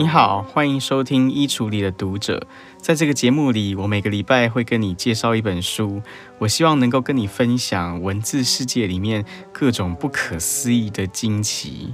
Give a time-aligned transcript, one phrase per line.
[0.00, 2.38] 你好，欢迎收听《衣橱里的读者》。
[2.78, 6.00] 在这个节目里，我每个礼拜会跟你介绍一本书，
[6.38, 11.92] 我希望能够跟你分享文字世界里面各种不可思议的惊奇。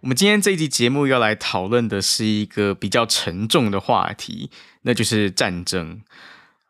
[0.00, 4.48] 我们今天这一集节目要来讨论的是一个比较沉重的话题，
[4.82, 6.02] 那就是战争。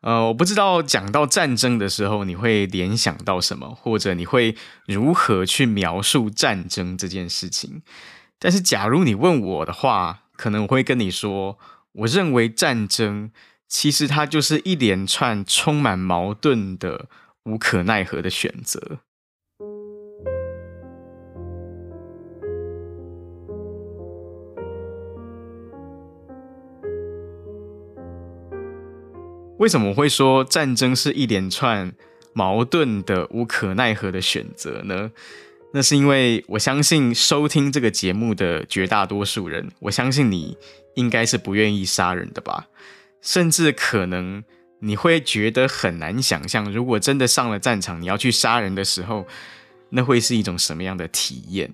[0.01, 7.81] 呃，我不知道讲到战争的时候，你会联想到什么，或者你会如何去描述战争这件事情。
[8.39, 11.59] 但是，假如你问我的话，可能我会跟你说，
[11.91, 13.31] 我认为战争
[13.67, 17.09] 其实它就是一连串充满矛盾的、
[17.43, 18.99] 无可奈何的选择。
[29.59, 31.91] 为什么会说战争是一连串
[32.31, 35.11] 矛盾的、无可奈何的选择呢？
[35.73, 40.57] 那是因为我相信收听这个节目的绝大多数人，我相信你
[40.95, 42.67] 应该是不愿意杀人的吧？
[43.21, 44.41] 甚至可能
[44.79, 49.27] 你会觉得很难想象，如果真的上了战场，你要去杀人的时候，
[49.89, 51.73] 那会是一种什么样的体验？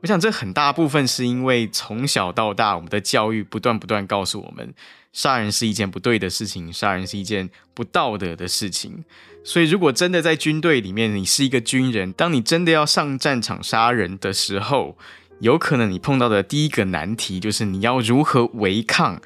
[0.00, 4.72] 我想这很大部分是因为从小到大，我们的教育不断不断告诉我们。
[5.12, 9.04] 杀人是一件不对的事情，杀人是一件不道德的事情。
[9.42, 14.96] 所以，如果真的在军队里面，你是一个军人，当你真的要上战场杀人的时候，
[15.40, 19.20] 有可能你碰到的第一个难题就是你要如何违抗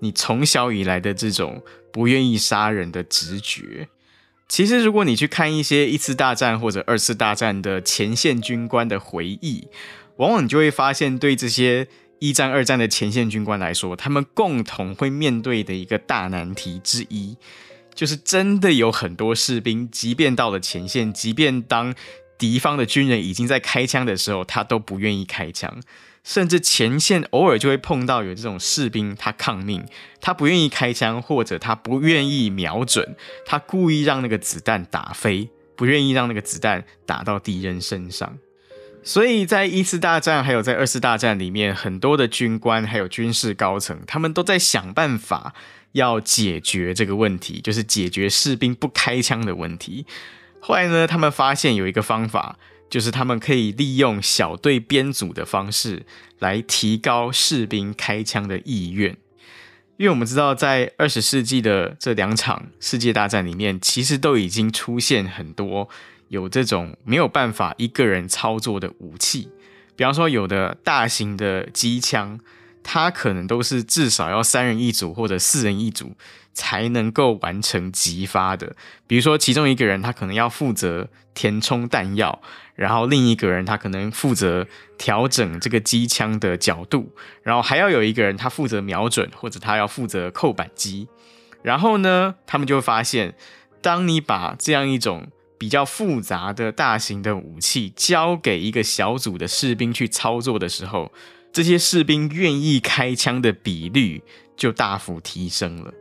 [0.00, 3.88] 你从小以来的这种不愿意杀人的直觉。
[4.48, 9.68] 其实，如果你去看一些一次大战或者二次大战的前线军官的回忆，
[10.16, 11.88] 往往你就会发现，对这些。
[12.20, 17.36] 一战、二战的前线军官来说，他们共同会面对的一个大难题之一，
[17.94, 21.94] 就是真的有很多士兵，即便到了前线，即便当
[22.38, 25.80] 敌方的军人已经在开枪的时候，他都不愿意开枪。
[26.22, 29.86] 甚至前线偶尔就会碰到有这种士兵，他抗命，
[30.20, 33.16] 他不愿意开枪，或者他不愿意瞄准，
[33.46, 38.36] 他故意让那个子弹打飞，不愿意让那个子弹打到敌人身上。
[39.02, 45.54] 所以在一次大战，还有在二次大战里面，很多的军官还有军事高层，他们都在想办法
[45.92, 50.06] 要解决这个问题，就是解决士兵不开枪的问题。
[50.60, 52.58] 后来呢，他们发现有一个方法，
[52.90, 56.04] 就是他们可以利用小队编组的方式
[56.38, 59.16] 来提高士兵开枪的意愿。
[59.96, 65.88] 因为我们知道，在二十世纪的这两场世界大战里面，其实都已经出现很多。
[66.30, 69.50] 有这种没有办法一个人操作的武器，
[69.96, 72.38] 比方说有的大型的机枪，
[72.84, 76.16] 它可能都是至少要三人一组或者四人一组
[76.54, 78.76] 才能够完成击发的。
[79.08, 82.40] 比如说其中一个人他可能要负责填充弹药，
[82.76, 91.08] 然后另一个人他可能负责调整这个机枪的角度，然后还要有一个人他负责瞄准或者他要负责扣扳机。
[91.62, 93.34] 然后呢，他们就会发现，
[93.82, 95.28] 当你把这样一种
[95.60, 101.12] 比较复杂的大型的武器交给一个小组的士兵去操作的时候，
[101.52, 104.22] 这些士兵愿意开枪的比率
[104.56, 105.92] 就大幅提升了。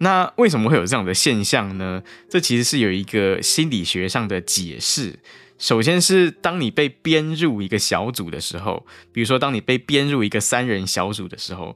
[0.00, 2.02] 那为什么会有这样的现象呢？
[2.28, 5.18] 这其实是有一个心理学上的解释。
[5.56, 8.84] 首先是当你被编入一个小组的时候，
[9.14, 11.74] 比如说当你被编入一个三人小组的时候，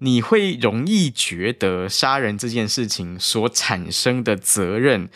[0.00, 5.08] 你会容易觉得杀人这件事情所产生的责任。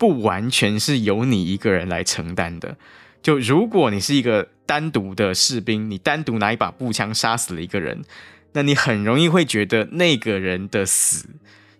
[0.00, 2.78] 不完全是由你一个人来承担的。
[3.20, 8.02] 就如果你是一个单独的士兵，你单独拿一把步枪杀死了一个人，
[8.54, 11.28] 那你很容易会觉得那个人的死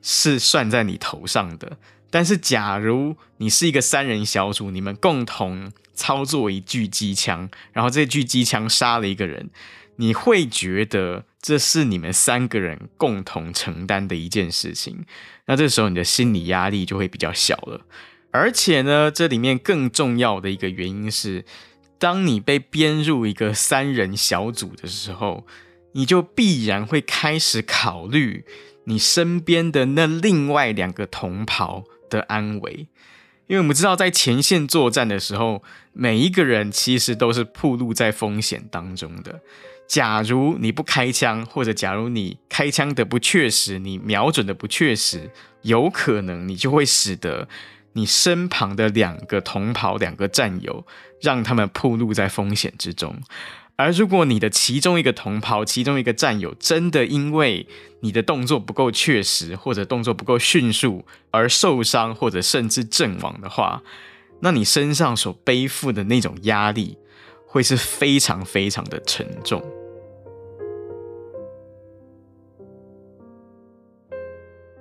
[0.02, 1.78] 是算在你头上的。
[2.10, 9.48] 但是，假如你是一个三人小组，你们共同操作一具机枪，然后这具机枪杀了一个人，
[9.96, 15.06] 你会觉得这是你们三个人共同承担的一件事情。
[15.46, 17.86] 那这时候你的心理压力就会比较小了。
[18.32, 21.44] 而且呢，这里面更重要的一个原因是，
[21.98, 25.44] 当你被编入一个三人小组的时候，
[25.92, 28.44] 你就必然会开始考虑
[28.84, 32.86] 你身边的那另外两个同袍的安危。
[33.48, 39.40] 因为我们知道，在前线作战的时候，每一个人其实都是暴露在风险当中的。
[39.88, 45.28] 假如你不开枪，或者假如你开枪的不确实，你瞄准的不确实，
[45.62, 47.48] 有可能你就会使得。
[47.92, 50.86] 你身旁的两个同袍、两个战友，
[51.20, 53.16] 让他们暴露在风险之中。
[53.76, 57.66] 而如果你的其中一个同袍、其中一个战友真的因为
[58.00, 63.82] 你的动作不够确实，或者动作不够迅速而受伤，或者甚至阵亡的话，
[64.40, 66.98] 那你身上所背负的那种压力
[67.46, 69.79] 会是非常非常的沉重。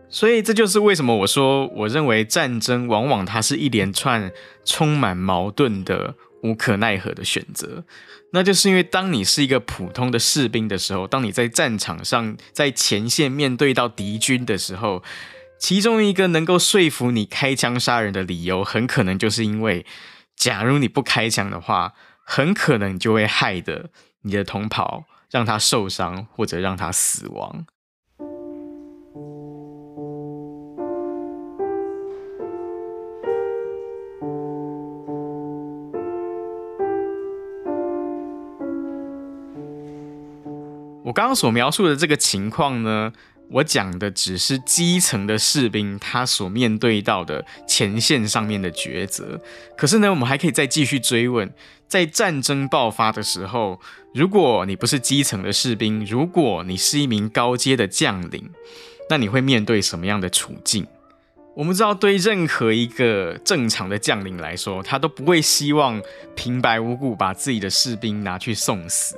[0.10, 4.32] 所以这就是为什么我说，我认为战争往往它是一连串
[4.66, 7.84] 充满矛盾的、无可奈何的选择。
[8.32, 15.04] 那就是因为当你是一个普通的士兵的时候，当你在战场上在前线面对到敌军的时候，
[15.60, 19.86] 其中一个能够说服你开枪杀人的理由，很可能就是因为，
[20.36, 23.90] 假如你不开枪的话，很可能就会害得
[24.22, 27.66] 你的同袍，让他受伤或者让他死亡。
[41.10, 43.12] 我刚刚所描述的这个情况呢，
[43.50, 49.42] 我讲的只是基层的士兵他所面对到的前线上面的抉择。
[49.76, 51.52] 可是呢，我们还可以再继续追问，
[51.88, 53.80] 在战争爆发的时候，
[54.14, 58.48] 如果你不是基层的士兵，如果你是一名高阶的将领，
[59.10, 60.86] 那你会面对什么样的处境？
[61.56, 66.00] 我们知道，对任何一个正常的将领来说，他都不会希望
[66.36, 69.18] 平白无故把自己的士兵拿去送死。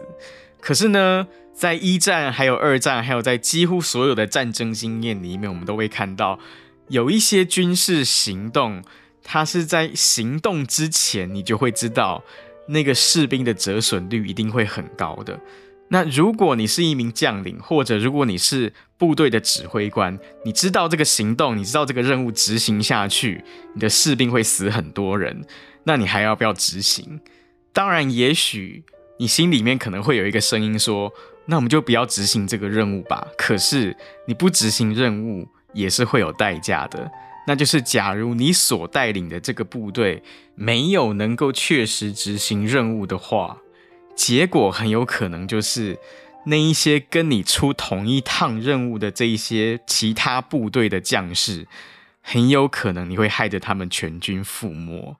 [0.61, 6.39] 可是呢，在一战、还有二战，还有在几乎所有的战争经验里面，我们都会看到
[6.87, 8.81] 有一些军事行动，
[9.23, 12.23] 它是在行动之前，你就会知道
[12.67, 15.39] 那个士兵的折损率一定会很高的。
[15.89, 23.43] 那如果你是一名将领，或者如果你是部队的指挥官，你知道这个行动，你知道这个任务执行下去，
[23.73, 25.43] 你的士兵会死很多人，
[25.83, 27.19] 那你还要不要执行？
[27.73, 28.85] 当然，也许
[29.19, 31.13] 你心里面可能会有一个声音说，
[31.51, 33.27] 那我们就不要执行这个任务吧。
[33.37, 33.93] 可是
[34.25, 37.11] 你不执行任务也是会有代价的，
[37.45, 40.23] 那就是假如你所带领的这个部队
[40.55, 43.57] 没有能够确实执行任务的话，
[44.15, 45.99] 结果很有可能就是
[46.45, 51.67] 那一些跟你出同一趟任务的这一些其他部队的将士，
[52.21, 55.17] 很有可能你会害得他们全军覆没。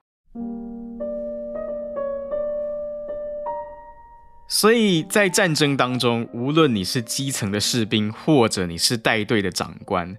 [4.54, 10.18] 所以在战争当中，无论你是基层的士兵，或者你是带队的长官，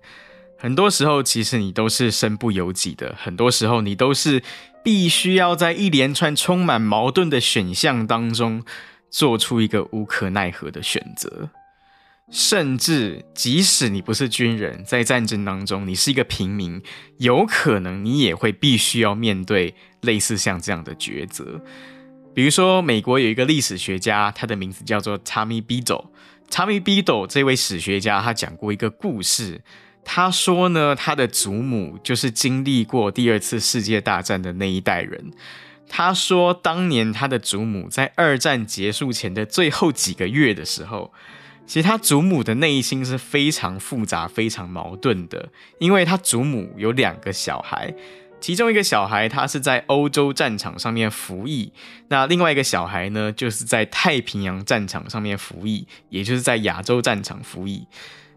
[0.59, 3.15] 很多时候其实你都是身不由己的。
[3.19, 4.43] 很多时候你都是
[4.83, 8.65] 必须要在一连串充满矛盾的选项当中，
[9.11, 11.51] 做出一个无可奈何的选择。
[12.31, 16.81] 甚至即使你不是军人，在战争当中，你是一个平民，
[17.19, 21.61] 有可能你也会必须要面对类似像这样的抉择。
[22.35, 26.07] 比如说，美国有一个历史学家，他的名字叫做 Tommy Beadle。
[26.51, 29.63] Tommy Beadle 这位史学家，他讲过一个故事。
[30.05, 35.31] 他说呢，他的祖母就是经历过第二次世界大战的那一代人。
[35.89, 41.13] 他说，当年他的祖母在二战结束前的最后几个月的时候，
[41.67, 47.95] 其实他祖母的内心是非常复杂、非常矛盾的，因为他祖母有两个小孩。
[48.43, 51.73] 其中一个小孩，他是在欧洲战场上面服役，
[52.09, 57.87] 那另外一个小孩呢，就是在太平洋战场上面服役，也就是在亚洲战场服役。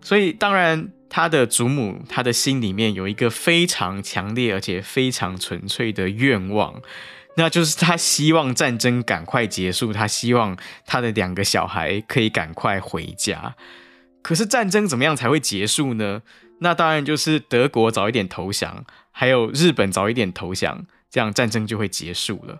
[0.02, 6.80] 所以，当然，他的祖母，他的心里面有一个非常强烈而且非常纯粹的愿望，
[7.38, 13.56] 那就是他希望战争赶快结束，他希望他的两个小孩可以赶快回家。
[14.22, 16.22] 可是，战争怎么样才会结束呢？
[16.66, 18.84] 那当然就是德国早一点投降。
[19.12, 22.60] 还有日本早一点投降，这样战争就会结束了。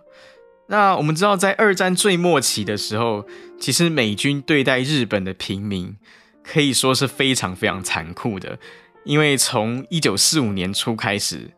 [0.68, 3.26] 那我们知道，在二战最末期的时候，
[3.60, 5.96] 其实美军对待日本的平民
[6.42, 8.58] 可以说是非常非常残酷的。
[9.04, 11.50] 因为从一九四五年初开始，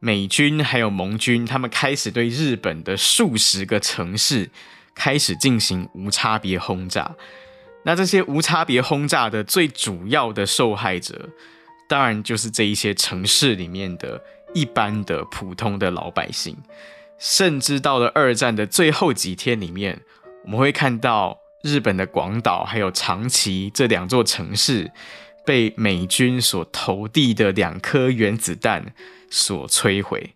[0.00, 4.50] 美军还有盟军，他们开始对日本的数十个城市
[4.94, 7.14] 开始进行无差别轰炸。
[7.84, 11.30] 那这些无差别轰炸的最主要的受害者，
[11.92, 14.18] 当然就是这一些城市里面的。
[14.54, 16.54] 一般的普通的老百姓，
[17.16, 19.98] 甚至到了二战的最后几天里面，
[20.44, 24.92] 我们会看到日本的广岛还有长崎这两座城市
[25.46, 28.92] 被美军所投递的两颗原子弹
[29.30, 30.34] 所摧毁。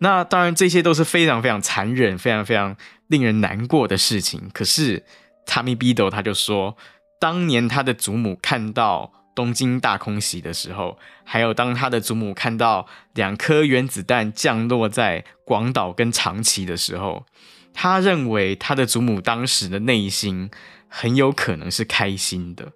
[0.00, 4.50] 那当然，这些都是非常非常残忍、非常非常令人难过的事情。
[4.52, 5.04] 可是
[5.46, 6.76] ，Tommy Biddle 他就说，
[7.20, 9.12] 当年他的祖母看到。
[9.34, 17.26] 东京大空袭的时候，还有当他的祖母看到两颗原子弹降落在广岛跟长崎的时候，
[17.72, 20.50] 他认为他的祖母当时的内心
[20.88, 22.72] 很有可能是开心的。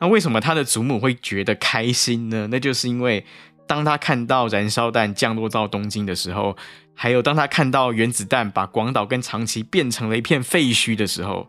[0.00, 2.48] 那为什么他的祖母会觉得开心呢？
[2.50, 3.24] 那就是因为
[3.66, 6.56] 当他看到燃烧弹降落到东京的时候，
[6.94, 11.48] 还有当他看到原子弹把广岛跟长崎变成了一片废墟的时候，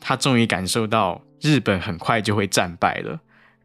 [0.00, 3.20] 他终于感受到日本很快就会战败了。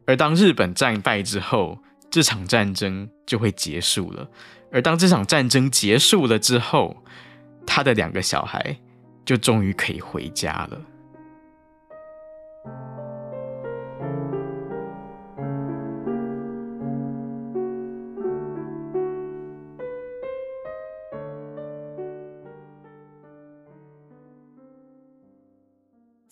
[0.06, 1.78] 而当日本战败之后，
[2.10, 4.28] 这场战争就会结束了。
[4.70, 6.96] 而当这场战争结束了之后，
[7.66, 8.76] 他的两个小孩
[9.24, 10.80] 就终于可以回家了。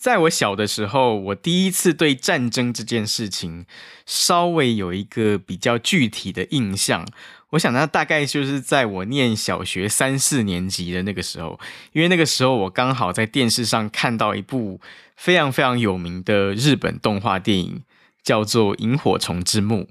[0.03, 3.65] 在我小的时候，我第一次对战争这件事情
[4.05, 7.07] 稍微有一个比较具体的印象。
[7.51, 11.57] 我想，那大概就是在我念小学三四年级的那个时候，
[11.93, 14.81] 因为那个时候我刚好在电视上看到一部
[15.15, 17.83] 非常非常有名的日本动画电影，
[18.21, 19.83] 叫做《萤火虫之墓》。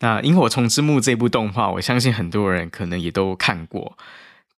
[0.00, 3.96] 那《萤火虫之墓》这部动画，我相信很多人可能也都看过。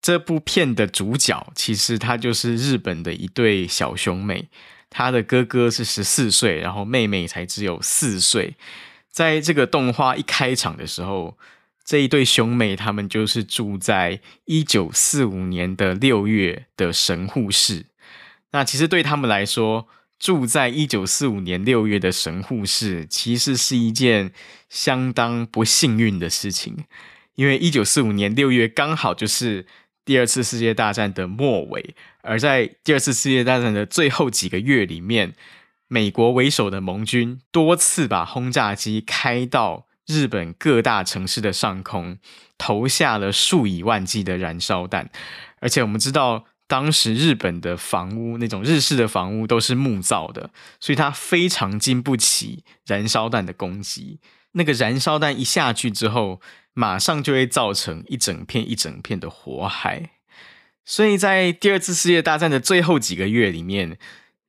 [0.02, 4.49] 这部片的主角其实他就是日本的一对小兄妹，
[4.88, 8.54] 他的哥哥是十四岁，然后妹妹才只有四岁。
[9.11, 11.37] 在这个动画一开场的时候，
[11.85, 17.85] 这一对兄妹他们就是住在一九四五年的六月的神户市。
[18.52, 19.87] 那其实对他们来说，
[20.19, 24.33] 住在一九四五年六月的神户市，其实是一件
[24.71, 26.85] 相当不幸运的事情，
[27.35, 29.66] 因为一九四五年六月刚好就是。
[30.04, 35.35] 第二次世界大战的末尾，而在第二次世界大战的最后几个月里面，
[35.88, 42.19] 美国为首的盟军多次把轰炸机开到日本各大城市的上空，
[42.59, 45.11] 投下了数以万计的燃烧弹。
[45.61, 54.19] 而且我们知道，当时日本的房屋，那种日式的房屋都是木造的，所以它非常经不起燃烧弹的攻击。
[54.52, 56.40] 那个燃烧弹一下去之后，
[56.73, 60.11] 马上就会造成一整片一整片的火海，
[60.85, 63.99] 所以在第二次世界大战的最后几个月里面，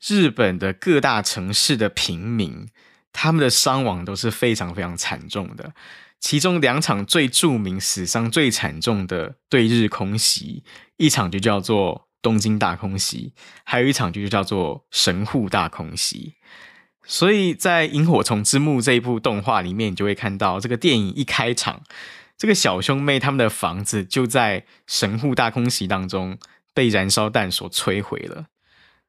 [0.05, 2.67] 日本的各大城市的平民，
[3.11, 5.73] 他们的伤亡都是非常非常惨重的。
[6.19, 10.63] 其中两场最著名、死伤最惨重的对日空袭，
[10.97, 16.35] 一场就叫做东京大空袭，还有一场就叫做神户大空袭。
[17.03, 21.81] 所以在《萤火虫之墓》这一部动画里面，你就会看到这个电影一开场，
[22.37, 26.37] 这个小兄妹他们的房子就在神户大空袭当中
[26.73, 28.45] 被燃烧弹所摧毁了。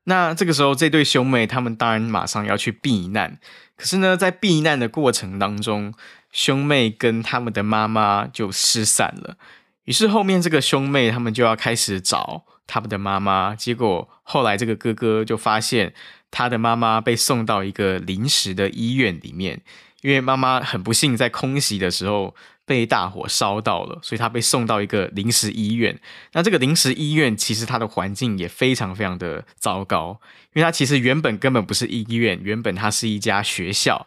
[0.05, 3.39] 那这个时候，这对兄妹他们当然马上要去避难，
[3.77, 5.95] 可是呢，在避难的过程当中，
[6.33, 9.37] 兄妹跟他们的妈妈就失散了。
[9.85, 15.95] 于是后面这个兄妹他们就要开始找他们的妈妈，结果后来这个哥哥就发现。
[16.33, 19.61] 他的妈妈被送到一个临时的医院里面，
[20.01, 22.35] 因为妈妈很不幸在空袭的时候
[22.65, 26.01] 被大火烧到了，所以他被送到一个临时医院。
[26.33, 30.21] 那这个临时医院其实它的环境也非常非常的糟糕，
[30.55, 34.07] 因为它其实原本根本不是医院，原本它是一家学校，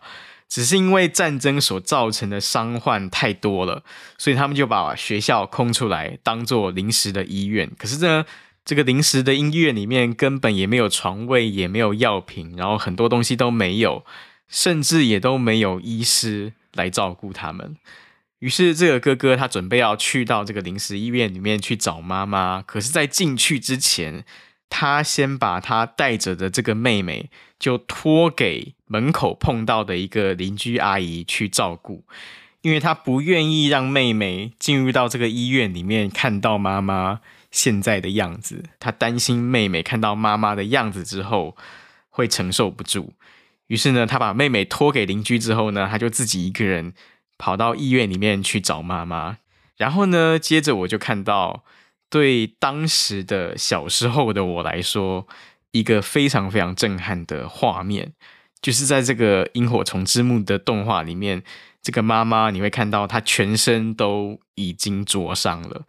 [0.50, 3.84] 只是因为战争所造成的伤患太多了，
[4.18, 7.72] 所以他们就把学校空出来当做临时的医院。
[7.78, 8.26] 可是呢，
[8.66, 14.04] 这个临时的医院里面根本也没有床位，也没有药品，然后很多东西都没有，
[14.48, 17.78] 甚至也都没有医师来照顾他们。
[18.40, 24.26] 于是这个哥哥他准备要去到这个临时医院里面去找妈妈，可是，在进去之前，
[24.68, 27.30] 他先把他带着的这个妹妹
[27.60, 32.04] 就托给门口碰到的一个邻居阿姨去照顾，
[32.62, 37.22] 因为他不愿意让妹妹进入到这个医院里面看到妈妈。
[37.56, 41.56] 现在的样子，他担心妹妹看到妈妈的样子之后
[42.10, 43.14] 会承受不住，
[43.68, 46.94] 于是呢，他把妹妹托给邻居之后呢，他就自己一个人
[47.38, 49.38] 跑到医院里面去找妈妈。
[49.78, 51.64] 然后呢，接着我就看到，
[52.10, 55.26] 对当时的小时候的我来说，
[55.72, 58.12] 一个非常非常震撼的画面，
[58.62, 61.42] 就是在这个《萤火虫之墓》的动画里面，
[61.82, 65.86] 这个妈妈你会看到她全身都已经灼伤了。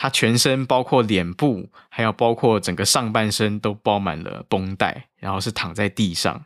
[0.00, 6.44] 他全身包括脸部，还有包括整个上半身都包满了绷带，然后是躺在地上。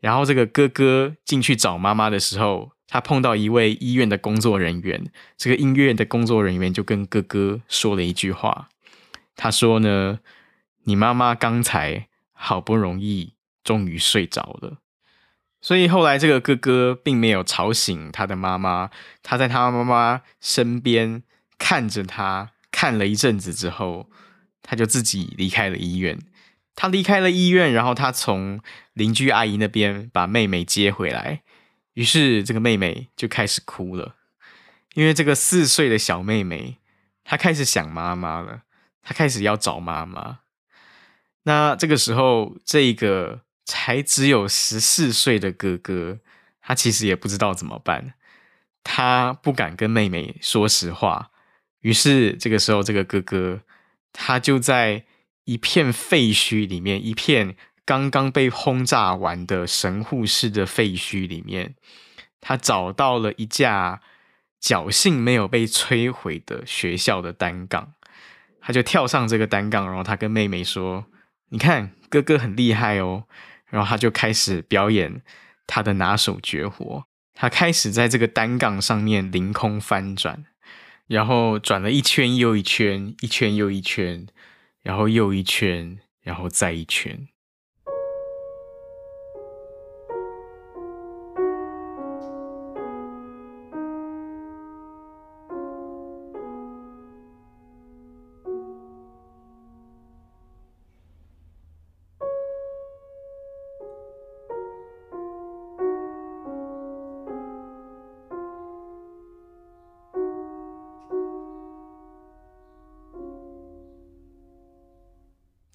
[0.00, 5.12] 然后这个哥哥进去找妈妈的时候，他碰到一位医院的工作人员。
[5.36, 8.68] 这个医院的工作人员就跟哥哥说了一句话，
[9.36, 10.18] 他说呢
[10.82, 14.78] ：“你妈妈刚才好不容易终于睡着了。”
[15.62, 18.90] 所以后来这个哥哥并没有吵醒他的妈妈，
[19.22, 21.22] 他在他妈妈身边
[21.56, 22.50] 看着他。
[22.82, 24.10] 看了一阵子之后，
[24.60, 26.18] 他就自己离开了医院。
[26.74, 28.60] 他离开了医院，然后他从
[28.92, 31.42] 邻居阿姨那边把妹妹接回来。
[31.92, 34.16] 于是这个妹妹就开始哭了，
[34.94, 36.78] 因为这个四岁的小妹妹，
[37.22, 38.62] 她开始想妈妈了，
[39.00, 40.40] 她开始要找妈妈。
[41.44, 46.18] 那这个时候，这个才只有十四岁的哥哥，
[46.60, 48.14] 他其实也不知道怎么办，
[48.82, 51.28] 他不敢跟妹妹说实话。
[51.82, 53.60] 于是这个时候，这个哥哥
[54.12, 55.04] 他就在
[55.44, 61.74] 一片废墟里面，一片刚刚被轰炸完的神户市的废墟里面，
[62.40, 64.00] 他找到了一架
[64.60, 67.94] 侥幸没有被摧毁的学校的单杠，
[68.60, 71.06] 他就跳上这个单杠，然后他跟妹妹说
[71.50, 73.24] ：“你看，哥哥很厉害哦。”
[73.66, 75.22] 然后他就开始表演
[75.66, 80.44] 他的拿手绝活，他开始在这个单杠上面凌空翻转。
[81.12, 84.26] 然后转了一圈又一圈，一圈又一圈，
[84.82, 87.28] 然后又一圈，然后再一圈。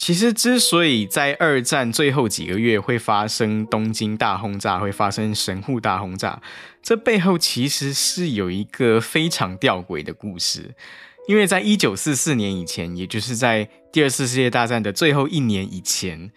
[0.08, 6.42] 其实，之所以在二战最后几个月会发生东京大轰炸，会发生神户大轰炸，
[6.82, 10.74] 这背后其实是有一个非常吊诡的故事。
[11.28, 16.32] 因为在一九四四年以前，也就是在第二次世界大战的最后一年以前，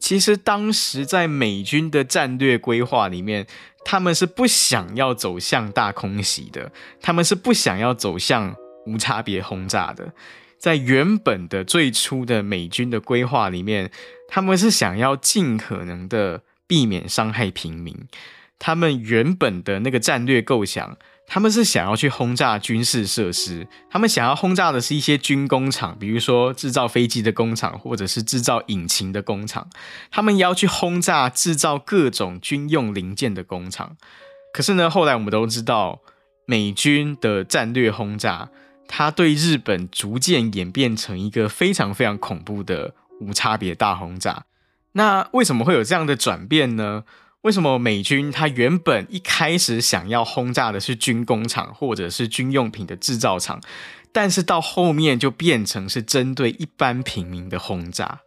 [0.00, 3.46] 其实当时在美军的战略规划里面，
[3.84, 10.12] 他们是不想要走向大空袭的，他们是不想要走向无差别轰炸的。
[10.60, 13.90] 在原本的最初的美军的规划里面，
[14.28, 17.96] 他们是想要尽可能的避免伤害平民。
[18.58, 29.70] 他们原本的那个战略构想，他们是想要去轰炸军事设施，他们想要轰炸的是一些军工厂，比如说制造飞机的工厂，或者是制造引擎的工厂。
[30.10, 33.96] 他们要去轰炸制造各种军用零件的工厂。
[34.52, 36.02] 可是呢，后来我们都知道，
[36.44, 38.50] 美军的战略轰炸。
[38.92, 44.46] 他对日本逐渐演变成一个非常非常恐怖的无差别大轰炸。
[44.92, 47.04] 那为什么会有这样的转变呢？
[47.42, 53.60] 为什么美军他原本一开始想要轰炸的是军工厂或者是军用品的制造厂，
[54.10, 58.22] 但是到后面就变成是针对一般平民的轰炸？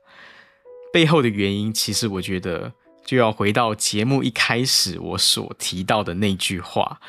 [0.93, 2.71] 背后的原因，其实我觉得
[3.05, 7.01] 就要回到节目一开始我所提到的那句话，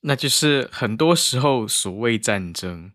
[0.00, 2.90] 那就是很多时候所谓战争。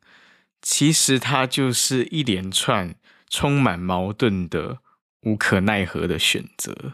[0.61, 2.95] 其实它就是一连串
[3.29, 4.79] 充满矛盾的、
[5.21, 6.93] 无可奈何的选择。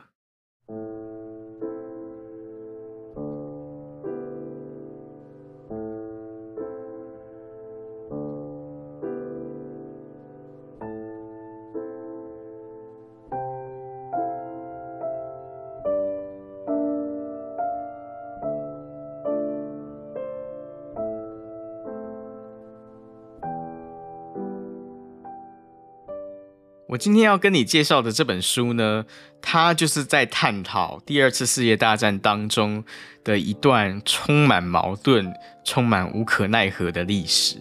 [26.94, 29.04] 我今天要跟你介绍的这本书呢，
[29.42, 32.84] 它就是在探讨第二次世界大战当中
[33.24, 35.34] 的一段充满矛盾、
[35.66, 37.58] 充满无可奈何的历史。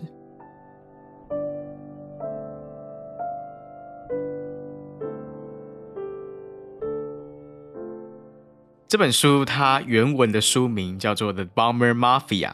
[8.87, 12.51] 这本书它原文的书名叫做《The Bomber Mafia》，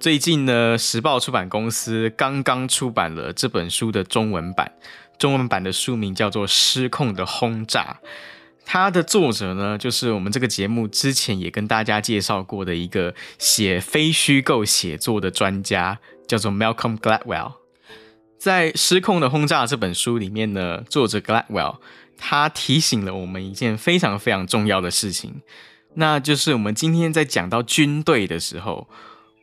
[0.00, 4.72] 最近呢，时报出版公司刚刚出版了这本书的中文版。
[5.18, 8.00] 中文版的书名叫做《失控的轰炸》，
[8.66, 17.52] 它的作者呢，就是我们这个节目之前也跟大家介绍过的一个写非虚构写作的专家，叫做 Malcolm Gladwell。
[18.36, 21.76] 在《失控的轰炸》这本书里面呢，作者 Gladwell
[22.18, 25.40] 他提醒了我们一件非常非常重要的事情，
[25.94, 28.88] 那就是我们今天在讲到军队的时候，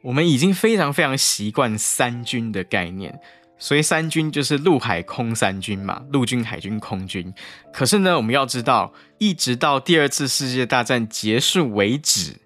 [0.02, 3.20] 我们已经非常非常习惯三军的概念。
[3.58, 7.32] 所以三军就是陆海空三军嘛，陆军、海军、空军。
[7.72, 12.38] 可是呢，我们要知道，一直到第二次世界大战结束为止，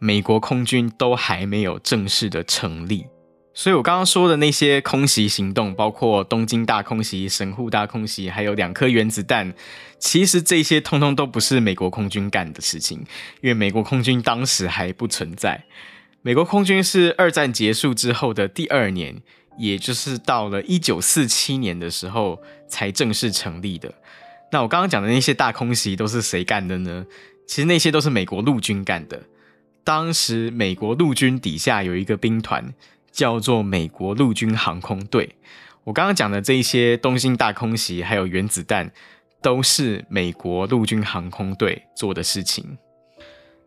[0.00, 3.06] 美国空军都还没有正式的成立。
[3.54, 9.54] 所以我刚刚说的那些空袭行动，包括东京大空袭、神户大空袭，还有两颗原子弹，
[10.00, 12.98] 其实这些通通都不是美国空军干的事情，
[13.40, 15.64] 因为美国空军当时还不存在。
[16.26, 19.22] 美国空军是二战结束之后的第二年。
[19.58, 23.94] 也就是到了一九四七年的时候才正式成立的。
[24.52, 27.06] 那我刚刚讲的那些大空袭都是谁干的呢？
[27.46, 29.22] 其实那些都是美国陆军干的。
[29.82, 32.74] 当时美国陆军底下有一个兵团，
[33.10, 35.36] 叫做美国陆军航空队。
[35.84, 38.92] 我刚刚讲的这一些东京大空袭，还有原子弹，
[39.40, 42.76] 都是美国陆军航空队做的事情。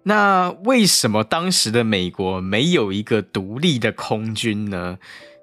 [0.10, 4.98] 那为什么当时的美国没有一个独立的空军呢？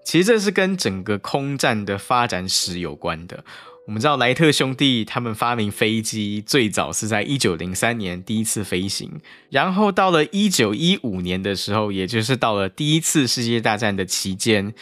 [0.05, 3.45] 其实这是跟整个空战的发展史有关的。
[3.87, 14.75] 我们知道莱特兄弟他们发明飞机最早是在一九零三年第一次飞行，然后到了一九一五年的时候，也就是到了第一次世界大战的期间，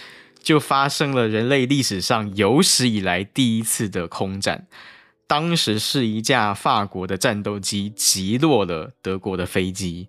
[0.42, 4.66] 就发生了人类历史上有史以来第一次的空战。
[5.26, 10.08] 当时是一架法国的战斗机击落了德国的飞机，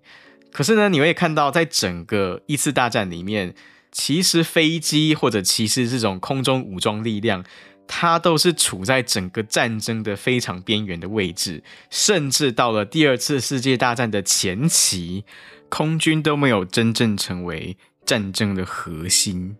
[0.52, 3.56] 可是呢，你会看到在整个一次大战里面，
[3.92, 7.46] 其实飞机或者其实这种空中武装力量，
[7.88, 15.24] 它都是处在整个战争的非常边缘的位置，甚至到了第二次世界大战的前期，
[15.70, 19.56] 空军都没有真正成为战争的核心。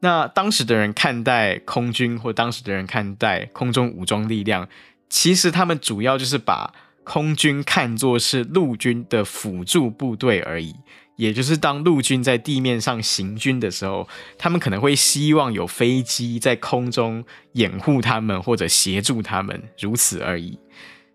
[0.00, 4.66] 那当时的人看待空军，或当时的人看待空中武装力量。
[5.08, 6.72] 其实他们主要就是把
[7.04, 10.74] 空军看作是陆军的辅助部队而已，
[11.16, 20.58] 也就是当陆军在地面上行军的时候，他们可能会希望有飞机在空中掩护他们或者协助他们，如此而已。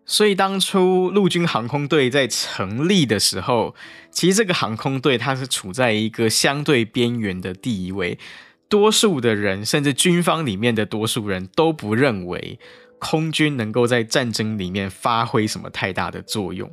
[0.05, 3.75] 所以当初陆军航空队在成立的时候，
[4.09, 8.17] 其实这个航空队它是处在一个相对边缘的地位，
[8.67, 12.59] 多数的人甚至军方里面的多数人都不认为。
[12.99, 16.69] 空军能够在战争里面发挥什么太大的作用？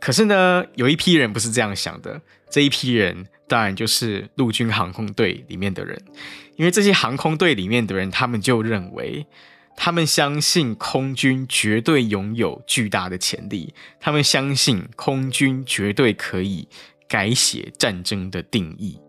[0.00, 2.20] 可是呢，有一批人不是这样想的。
[2.50, 6.00] 这一批人当然就是陆军航空队里面的人，
[6.56, 9.26] 因为这些航空队里面的人，他们就认为，
[9.76, 16.68] 他们相信空军绝对拥有巨大的潜力，他们相信空军绝对可以
[17.08, 19.00] 改写战争的定义。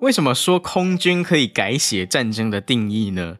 [0.00, 3.36] 为什么说空军可以改写战争的定义呢？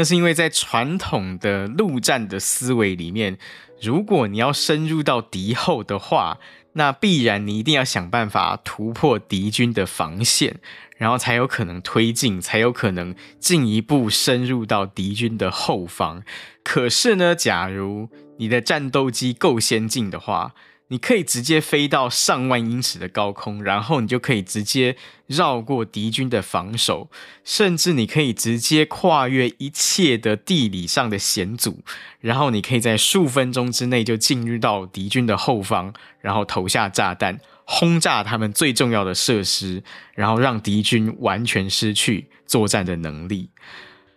[0.00, 3.36] 那是因为在传统的陆战的思维里面，
[3.82, 6.38] 如果你要深入到敌后的话，
[6.72, 10.56] 那必然你一定要想办法突破敌军的防线，
[10.96, 16.22] 然后才有可能推进，才有可能进一步深入到敌军的后方。
[16.64, 18.08] 可是呢，假如
[18.38, 20.54] 你的战斗机够先进的话，
[20.92, 24.96] 你可以直接飞到上万英尺的高空，然后你就可以直接
[25.28, 27.08] 绕过敌军的防守，
[27.44, 31.84] 甚至你可以直接跨越一切的地理上的险阻，
[32.18, 39.84] 然后你可以在数分钟之内就进入到敌军的后方，然后投下炸弹，轰炸他们最重要的设施，
[40.16, 43.50] 然后让敌军完全失去作战的能力。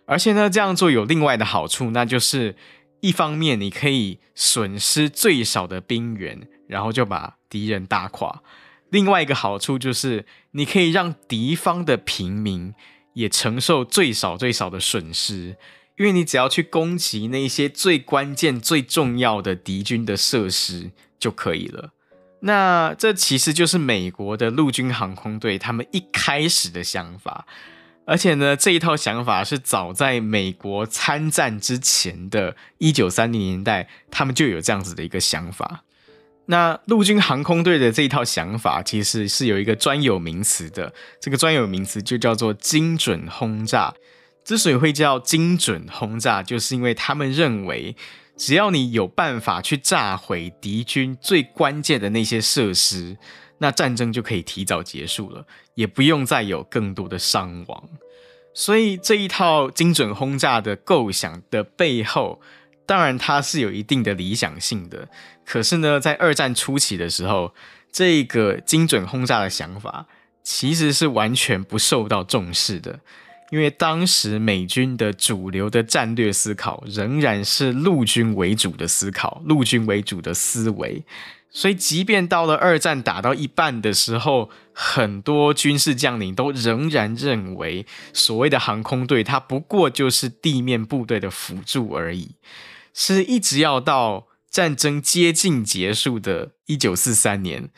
[0.06, 2.56] 而且呢，这样做有另外的好处，那就是
[3.00, 6.48] 一方面你可以损失最少的兵员。
[6.66, 8.42] 然后就把敌人打垮。
[8.90, 12.74] 另外一个好处就是，你可以让敌方的平民
[13.14, 15.56] 也承受最少最少的损失，
[15.96, 21.92] 因为你只要去攻击那些最关键、最重要的敌军的设施就可以了。
[22.40, 27.46] 那这其实就是美国的陆军航空队他们一开始的想法，
[28.04, 35.83] 而且呢，这一套想法是早在美国参战之前的一九三零年代，他们就有这样子的一个想法。
[36.46, 40.92] 那陆军航空队的这一套想法，其实是有一个专有名词的。
[41.20, 43.94] 这个专有名词就叫做精准轰炸。
[44.44, 47.96] 之所以会叫精准轰炸，就是因为他们认为，
[48.36, 53.16] 只要你有办法去炸毁敌军最关键的那些设施，
[53.56, 57.88] 那战争就可以提早结束了，也不用再有更多的伤亡。
[58.52, 62.42] 所以这一套精准轰炸的构想的背后，
[62.84, 65.08] 当然它是有一定的理想性的。
[65.44, 67.54] 可是呢，在二战初期的时候，
[67.92, 70.06] 这个精准轰炸的想法
[70.42, 73.00] 其实是完全不受到重视的，
[73.50, 81.04] 因为当时美军的主流的战略思考仍然是陆军为主的思考，陆军为主的思维。
[81.50, 92.32] 所以，即便到了二战打到一半的时候，很多军事将领都仍然认为，所谓的航空队它不过就是地面部队的辅助而已，
[92.92, 94.26] 是一直要到。
[94.54, 97.70] 战争接近结束的1943年，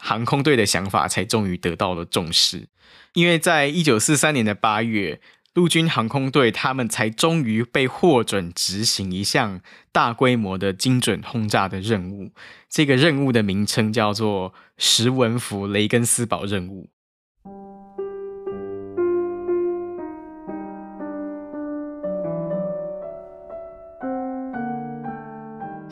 [0.00, 2.66] 航空队的想法才终于得到了重视。
[3.12, 5.20] 因为在1943年的八月，
[5.54, 9.60] 陆军航空队他们才终于被获准执行一项
[9.92, 12.32] 大规模的精准轰炸的任务。
[12.68, 16.90] 这个任务的名称叫做史文福雷根斯堡任务。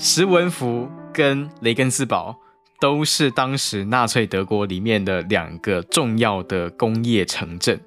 [0.04, 2.36] 什文福跟雷根斯堡
[2.78, 7.80] 都是当时纳粹德国里面的两个重要的工业城镇。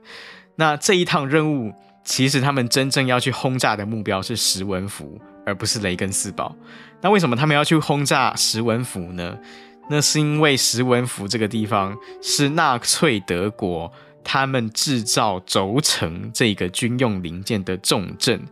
[0.56, 1.72] 那这一趟任务，
[2.04, 6.56] 其实他们真正要去轰炸的目标是什文福，而不是雷根斯堡。
[7.02, 9.38] 那为什么他们要去轰炸什文福呢？
[9.88, 18.44] 那是因为什文福这个地方是纳粹德国他们制造轴承这个军用零件的重镇。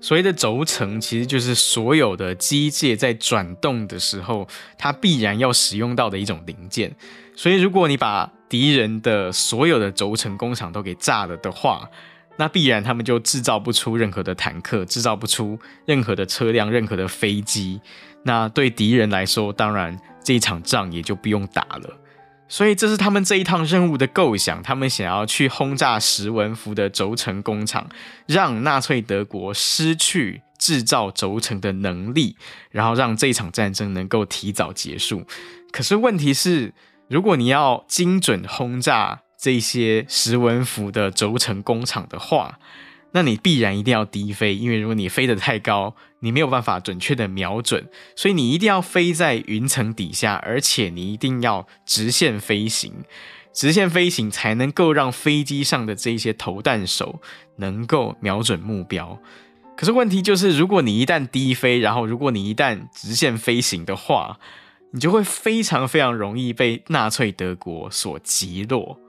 [0.00, 6.94] 所谓的轴承，其实就是所有的机械在转动的时候，它必然要使用到的一种零件。
[7.34, 11.88] 所以，如果你把敌人的所有的轴承工厂都给炸了的话，
[12.36, 17.80] 那必然他们就制造不出任何的坦克，制造不出任何的车辆、任何的飞机。
[18.22, 21.96] 那对敌人来说，当然这一场仗也就不用打了。
[22.48, 27.88] 所以这是他们这一趟任务的构想，他们想要去轰炸什文福的轴承工厂，
[28.26, 32.36] 让纳粹德国失去制造轴承的能力，
[32.70, 35.24] 然后让这一场战争能够提早结束。
[35.70, 36.72] 可是问题是，
[37.08, 42.58] 如果你要精准轰炸这些什文福的轴承工厂的话，
[43.18, 52.92] 那你必然一定要低飞，因为如果你飞得太高，你没有办法准确的瞄准，所以你一定要飞在云层底下，而且你一定要直线飞行，
[53.52, 57.20] 直线飞行才能够让飞机上的这些投弹手
[57.56, 59.20] 能够瞄准目标。
[59.76, 64.38] 可是问题就是，如果你一旦低飞，然后如果你一旦直线飞行的话，
[64.92, 69.00] 你就会非常非常容易被纳粹德国所击落。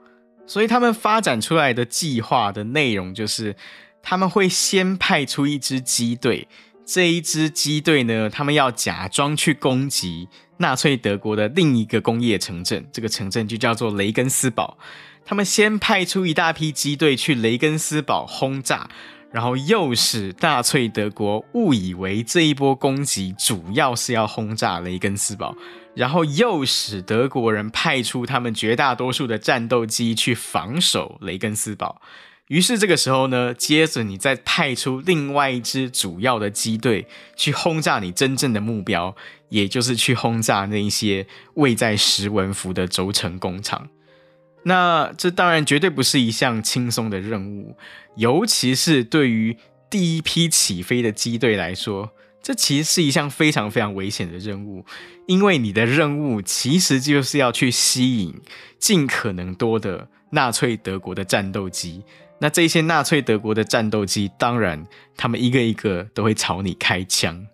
[0.48, 3.54] 所以他们发展出来的计划的内容就是。
[4.02, 6.48] 他们会先派出一支机队，
[6.84, 14.78] 这一支机队呢，他们要假装去攻击纳粹德国的另一个工业城镇，这个城镇就叫做雷根斯堡。
[15.24, 18.88] 他们先派出一大批机队去雷根斯堡轰炸，
[19.30, 25.54] 然后诱使纳粹德国误以为这一波攻击主要是要轰炸雷根斯堡，
[25.94, 32.00] 然后诱使德国人派出他们绝大多数的战斗机去防守雷根斯堡。
[32.50, 39.14] 于是这个时候呢，接着你再派出另外一支主要的机队去轰炸你真正的目标，
[39.50, 43.88] 也就是去轰炸那一些位在石文福的轴承工厂。
[44.64, 47.76] 那这当然绝对不是一项轻松的任务，
[48.16, 49.56] 尤其是对于
[49.88, 52.10] 第一批起飞的机队来说，
[52.42, 54.84] 这其实是一项非常非常危险的任务，
[55.28, 58.34] 因为你的任务其实就是要去吸引
[58.76, 62.02] 尽可能多的纳粹德国的战斗机。
[62.40, 67.46] 那这些纳粹德国的战斗机，当然，他们一个一个都会朝你开枪。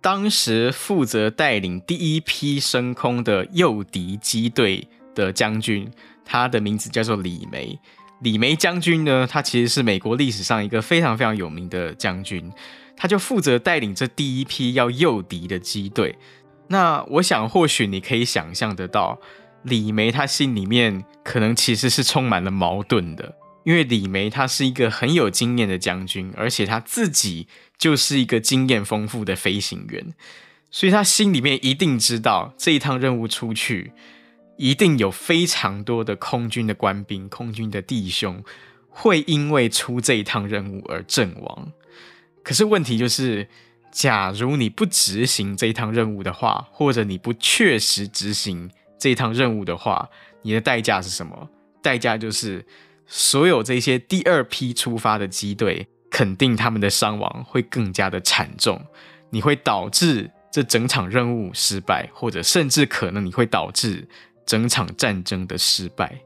[0.00, 5.88] 当时负责带领第一批升空的诱敌机队的将军，
[6.24, 7.78] 他的名字叫做李梅。
[8.20, 12.50] 李梅将军呢，他其实是美国历史上一个非常非常有名的将军，
[12.96, 16.18] 他就负责带领这第一批要诱敌的机队。
[16.68, 19.18] 那我想，或许你可以想象得到，
[19.62, 23.36] 李梅他心里面可能其实是充满了矛盾的。
[23.62, 27.46] 因为李梅他是一个很有经验的将军，而且他自己
[27.76, 30.14] 就是一个经验丰富的飞行员，
[30.70, 33.92] 所以他心里面一定知道这一趟任务出去，
[34.56, 38.42] 一定有非常多的空军的官兵、空军的弟兄
[38.88, 41.70] 会因为出这一趟任务而阵亡。
[42.42, 43.46] 可是问题就是，
[43.92, 50.08] 假如你不执行这一趟任务的话，或者你不确实执行这一趟任务的话，
[50.40, 51.50] 你的代价是什么？
[51.82, 52.64] 代价就是。
[53.12, 58.80] 所有这些第二批出发的机队，肯定他们的伤亡会更加的惨重。
[59.30, 64.06] 你会导致这整场任务失败，或者甚至可能你会导致
[64.46, 66.20] 整场战争的失败。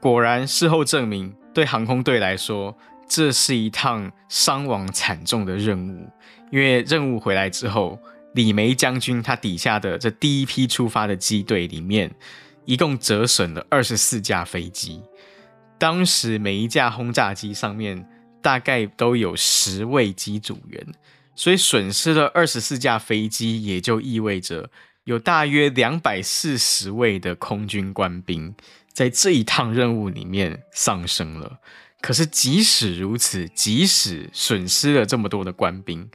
[0.00, 6.08] 果然，事后证明，对航空队来说，这是一趟伤亡惨重的任务。
[6.52, 7.98] 因为任务回来之后，
[8.34, 12.14] 李梅将军他底下的这第一批出发的机队里面。
[12.66, 15.00] 一共折损了二十四架飞机，
[15.78, 18.06] 当时每一架轰炸机上面
[18.42, 20.84] 大概都有十位机组员，
[21.36, 24.68] 所以损失了二十四架飞机，也就意味着
[25.04, 28.52] 有大约两百四十位的空军官兵
[28.92, 31.60] 在这一趟任务里面丧生了。
[32.00, 36.10] 可是即使如此，即使损失了这么多的官兵，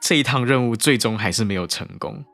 [0.00, 2.24] 这一趟任务最终还是没有成功，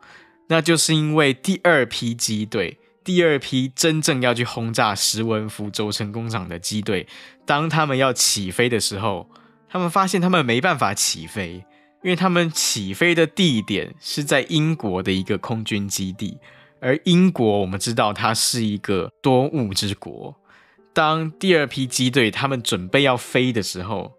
[0.49, 2.79] 那就是因为第二批机队。
[3.09, 7.09] 第二批真正要去轰炸什文福轴承工厂的机队，
[7.47, 9.31] 当他们要起飞的时候，
[9.67, 11.65] 他们发现他们没办法起飞，
[12.03, 16.37] 因为他们起飞的地点是在英国的一个空军基地，
[16.83, 20.37] 而英国我们知道它是一个多雾之国。
[20.93, 24.13] 当第二批机队他们准备要飞的时候，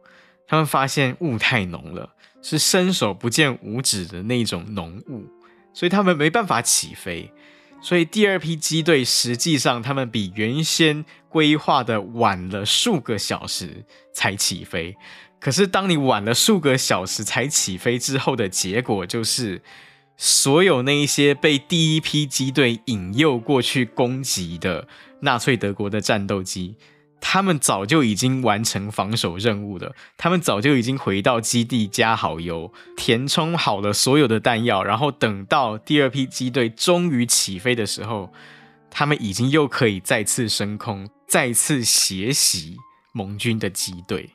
[0.48, 5.28] 他们发现雾太浓了，是伸手不见五指的那种浓雾，
[5.76, 7.32] 所以他们没办法起飞。
[7.82, 14.96] 所以第二批机队实际上他们比原先规划的晚了数个小时才起飞。
[15.40, 19.62] 可是当你晚了数个小时才起飞之后的结果就是，
[20.18, 24.86] 所有那一些被第一批机队引诱过去攻击的
[25.22, 26.76] 纳粹德国的战斗机。
[27.22, 38.32] 他们早就已经完成防守任务了，他们早就已经回到基地加好油，填充好了所有的弹药，然后等到第二批机队终于起飞的时候，
[38.90, 42.78] 他们已经又可以再次升空，再次血洗
[43.12, 44.30] 盟军的机队。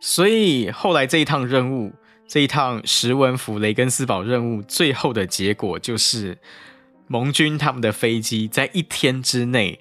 [0.00, 1.92] 所以后来这一趟任务，
[2.28, 6.38] 这一趟石文福雷根斯堡任务，最后的结果就是
[7.08, 9.80] 盟军他们的飞机在一天之内。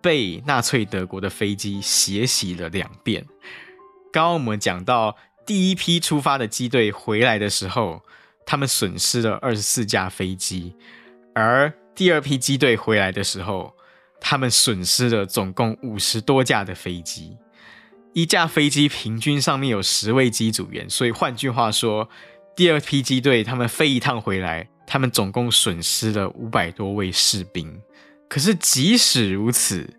[0.00, 3.26] 被纳粹德国的飞机血洗了两遍。
[4.12, 8.02] 刚刚我们讲到，第一批出发的机队回来的时候，
[8.46, 10.72] 他们损失了二十四架飞机；
[11.34, 13.74] 而第二批机队回来的时候，
[14.20, 17.36] 他们损失了总共五十多架的飞机。
[18.12, 22.08] 一架飞机平均上面有十位机组员，所以换句话说，
[22.56, 27.80] 第二批机队他们飞一趟回来，他们总共损失了五百多位士兵。
[28.30, 29.92] 可是，即使如此，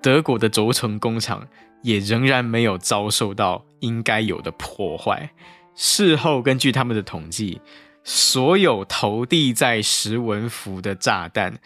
[0.00, 1.48] 德国的轴承工厂
[1.82, 5.30] 也仍然没有遭受到应该有的破坏。
[5.74, 7.60] 事后，根据他们的统计，
[8.04, 11.58] 所有投递在石文福的炸弹，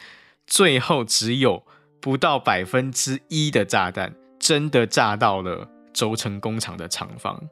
[0.46, 1.62] 最后只有
[2.00, 7.42] 不到百分之一的炸弹真的炸到了轴承工厂的厂房，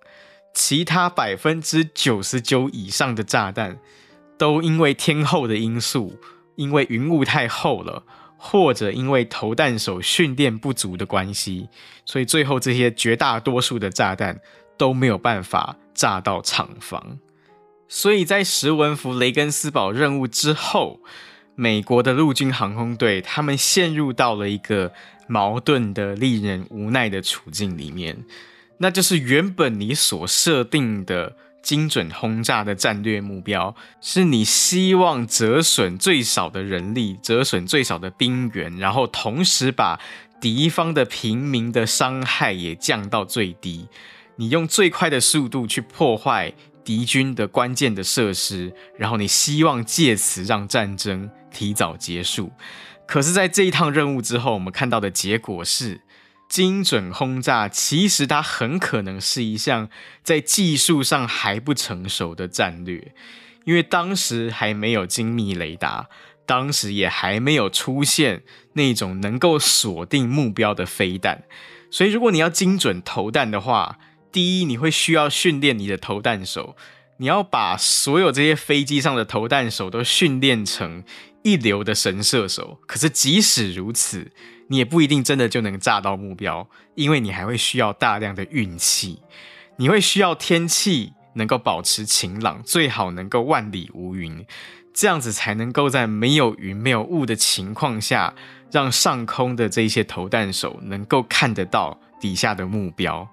[0.54, 3.78] 其他百分之九十九以上的炸弹
[4.38, 6.18] 都因为天候的因素，
[6.56, 8.04] 因为云雾太厚了。
[8.46, 11.66] 或者因为投弹手训练不足的关系，
[12.04, 14.38] 所以最后这些绝大多数的炸弹
[14.76, 17.18] 都没有办法炸到厂房。
[17.88, 21.00] 所以在石文福雷根斯堡任务之后，
[21.54, 24.92] 美国的陆军航空队他们陷入到了一个
[25.26, 28.26] 矛盾的、令人无奈的处境里面，
[28.76, 31.36] 那就是原本你所设定的。
[31.64, 39.98] 精准轰炸的战略目标是你希望折损最少的人力，折损最少的兵员，然后同时把
[40.38, 43.88] 敌方的平民的伤害也降到最低。
[44.36, 46.52] 你用最快的速度去破坏
[46.84, 52.52] 敌军的关键的设施，然后你希望借此让战争提早结束。
[53.06, 56.02] 可是，在这一趟任务之后，我们看到的结果是。
[56.54, 59.88] 精准轰炸其实它很可能是一项
[60.22, 63.12] 在技术上还不成熟的战略，
[63.64, 66.08] 因为当时还没有精密雷达，
[66.46, 71.42] 当时也还没有出现那种能够锁定目标的飞弹，
[71.90, 73.98] 所以如果你要精准投弹的话，
[74.30, 76.76] 第一你会需要训练你的投弹手，
[77.16, 81.02] 你要把所有这些飞机上的投弹手都训练成
[81.44, 84.32] 一流的神射手，可是即使如此。
[84.68, 89.20] 你也不一定真的就能炸到目标，因为你还会需要大量的运气，
[89.76, 94.46] 你会需要天气能够保持晴朗，最好能够万里无云，
[94.94, 98.34] 这样子才能够在没有云、没有雾的情况下，
[98.72, 103.28] 让上空的这些投弹手能够看得到底下的目标。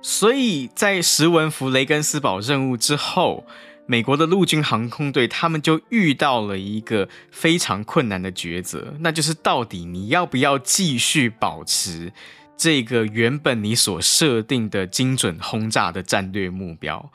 [0.00, 3.44] 所以在石文福雷根斯堡任务之后。
[3.86, 12.12] 美国的陆军航空队，他们就遇到了一个非常困难的抉择，那就是到底你要不要继续保持
[12.56, 17.12] 这个原本你所设定的精准轰炸的战略目标？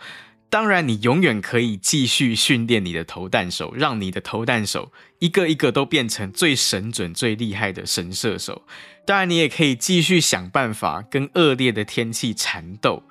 [0.49, 8.63] 当然，你永远可以继续训练你的投弹手，让你的投弹手一个一个都变成最神准、最厉害的神射手。
[9.05, 13.03] 当然，你也可以继续想办法跟恶劣的天气缠斗。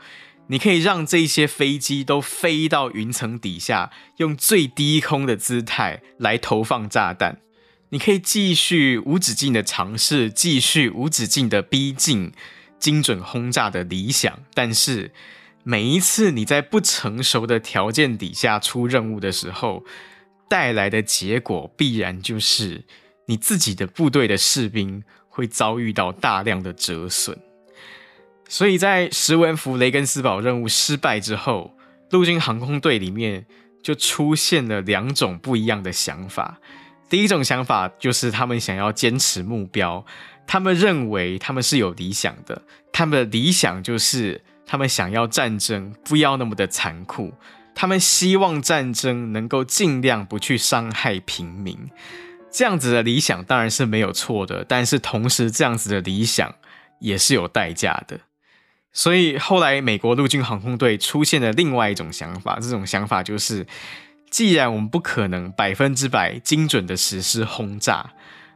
[0.50, 7.40] 你可以让这些飞机都飞到云层底下，用最低空的姿态来投放炸弹。
[7.90, 12.32] 你可以继续无止境的尝试，继续无止境的逼近
[12.80, 14.42] 精准轰炸的理想。
[14.52, 15.12] 但是
[15.62, 19.84] 每一次你在不成熟的条件底下出任务的时候，
[20.48, 22.84] 带来的结果必然就是
[23.26, 27.38] 你自己的部队的士兵会遭遇到大量的折损。
[28.50, 31.72] 所以在史文福雷根斯堡任务失败之后，
[32.10, 33.46] 陆军航空队里面
[33.80, 36.58] 就出现了两种不一样的想法。
[37.08, 40.04] 第一种想法就是他们想要坚持目标，
[40.48, 42.60] 他们认为他们是有理想的，
[42.92, 47.32] 他们的理想就是他们想要战争不要那么的残酷，
[47.72, 51.78] 他们希望战争能够尽量不去伤害平民。
[52.50, 56.52] 这样子的理想当然是没有错的，但是同时这样子的理想
[56.98, 58.18] 也是有代价的。
[58.92, 63.66] 所以后来美国陆军航空队出现了另外一种想法，这种想法就是，
[64.30, 68.10] 既然我们不可能百分之百精准的实施轰炸，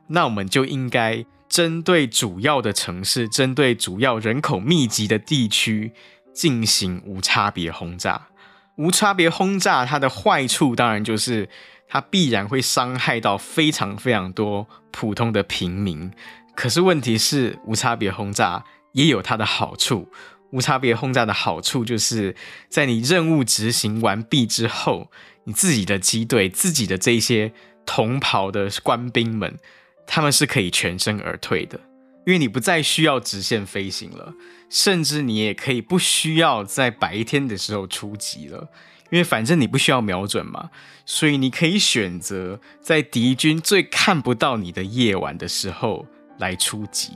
[0.09, 5.93] 那我们就应该针对主要的城市，针对主要人口密集的地区
[6.33, 8.29] 进行无差别轰炸。
[8.77, 11.49] 无差别轰炸它的坏处当然就是
[11.89, 16.11] 它必然会伤害到非常非常多普通的平民。
[16.57, 18.65] 可是问题是，无差别轰炸。
[18.95, 20.09] 也有它的好处，
[20.51, 22.35] 无差别轰炸的好处就是
[22.69, 25.11] 在你任务执行完毕之后，
[25.45, 27.53] 你自己的机队、自己的这些
[27.85, 29.59] 同袍的官兵们，
[30.07, 31.79] 他们是可以全身而退的，
[32.25, 34.33] 因为你不再需要直线飞行了，
[34.71, 38.69] 甚至你也可以不需要在白天的时候出击了，
[39.11, 40.71] 因为反正你不需要瞄准嘛，
[41.05, 46.07] 所以你可以选择在敌军最看不到你的夜晚的时候
[46.39, 47.11] 来出击。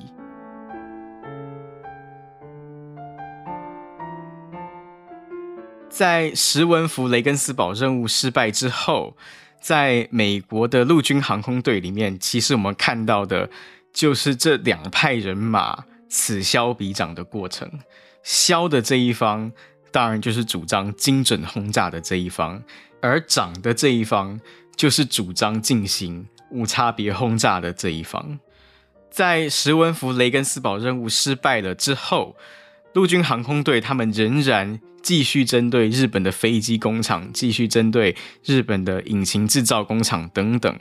[5.89, 9.17] 在石文福雷根斯堡任务失败之后，
[9.61, 13.49] 在美国的陆军航空队里面，其实我们看到的
[13.93, 17.69] 就是这两派人马此消彼长的过程。
[18.23, 19.51] 消的这一方，
[19.91, 22.61] 当然就是主张精准轰炸的这一方；
[23.01, 24.39] 而长的这一方，
[24.77, 28.39] 就是主张进行无差别轰炸的这一方。
[29.11, 32.37] 在石文福雷根斯堡任务失败了之后，
[32.95, 34.81] 陆军航空队他们仍然。
[35.01, 38.15] 继续针对日本的飞机工厂，继续针对
[38.45, 40.79] 日本的引擎制造工厂等等，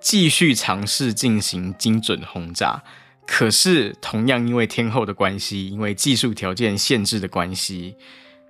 [0.00, 2.82] 继续尝试进行精准轰炸。
[3.26, 7.94] 可是，同样因为天候的关系，因为技术条件限制的关系，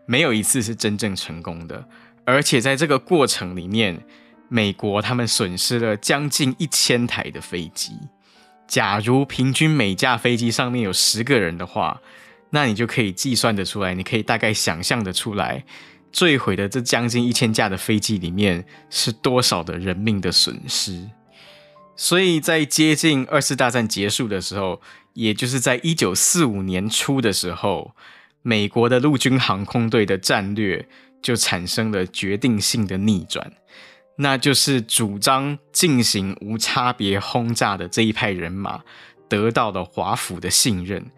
[0.06, 1.86] 没有一次是真正成功的。
[2.24, 4.02] 而且在这个过程里面，
[4.48, 7.92] 美国他们损失了将近一千台的飞机。
[8.66, 12.00] 假如平均每架飞机上面有十个人的话，
[12.50, 15.64] 那你就可以计算得出来，你可以大概想象得出来，
[16.12, 21.08] 坠毁的这将近一千架的飞机里面是多少的人命的损失。
[21.96, 24.80] 所以在接近二次大战结束的时候，
[25.12, 27.94] 也就是在一九四五年初的时候，
[28.42, 30.88] 美国的陆军航空队的战略
[31.20, 33.52] 就产生了决定性的逆转，
[34.16, 38.82] 那就是主张进行无差别轰炸的这一派人马
[39.28, 41.10] 得到了华府的信任。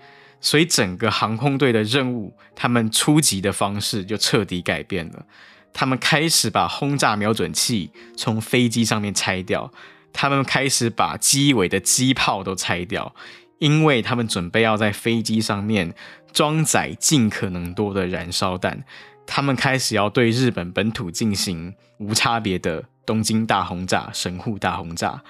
[0.43, 5.25] 所以整个航空队的任务，他们出击的方式就彻底改变了。
[5.73, 9.73] 他们开始把轰炸瞄准器从飞机上面拆掉，
[10.13, 13.15] 他们开始把机尾的机炮都拆掉，
[13.59, 15.95] 因为他们准备要在飞机上面
[16.33, 18.85] 装载尽可能多的燃烧弹。
[19.25, 25.23] 他们开始要对日本本土进行无差别的东京大轰炸、神户大轰炸。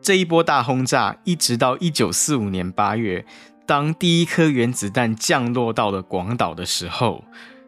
[0.00, 3.26] 这一波大轰炸一直到一九四五年八月。
[3.70, 7.22] 当第一颗原子弹降落到了广岛的时候，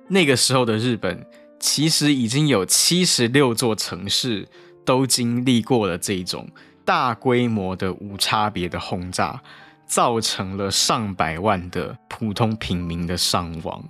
[0.08, 1.24] 那个时候的日本
[1.60, 4.48] 其实已经有七十六座城市
[4.84, 6.48] 都经历过了这种
[6.84, 9.40] 大规模的无差别的轰炸，
[9.86, 13.84] 造成了上百万的普通平民的伤亡。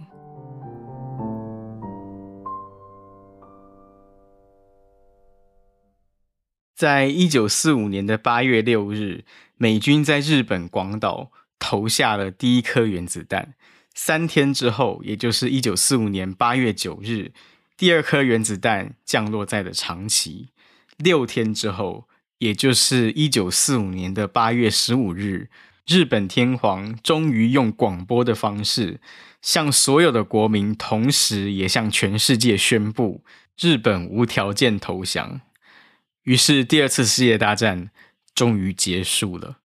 [6.77, 9.25] 在一九四五年的八月六日，
[9.57, 11.31] 美军在日本广岛。
[11.63, 13.55] 投下了第一颗原子弹，
[13.95, 17.31] 三天之后，也就是一九四五年八月九日，
[17.77, 20.49] 第二颗原子弹降落在了长崎。
[20.97, 22.09] 六天之后，
[22.39, 25.49] 也就是一九四五年的八月十五日，
[25.87, 29.01] 日本天皇终于用广播的方式，
[29.41, 33.23] 向所有的国民，同时也向全世界宣布，
[33.61, 35.41] 日本无条件投降。
[36.25, 37.91] 于是，第二次世界大战
[38.35, 39.62] 终于结束了。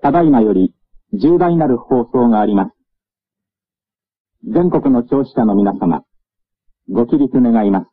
[0.00, 0.74] ただいまより
[1.12, 2.72] 重大なる放送があります。
[4.44, 6.04] 全国の聴取者の皆様、
[6.88, 7.86] ご起立愿います。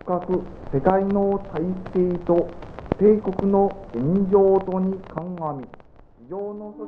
[0.00, 0.42] 深く
[0.72, 1.60] 世界の大
[1.92, 2.48] 势と
[2.98, 5.66] 帝国の现状とに鉴み、
[6.26, 6.84] 以上の措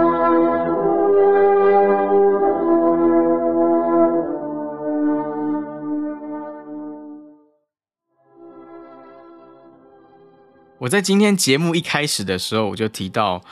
[0.00, 0.03] 置
[10.84, 13.42] 我在今天节目一开始的时候，我就提到，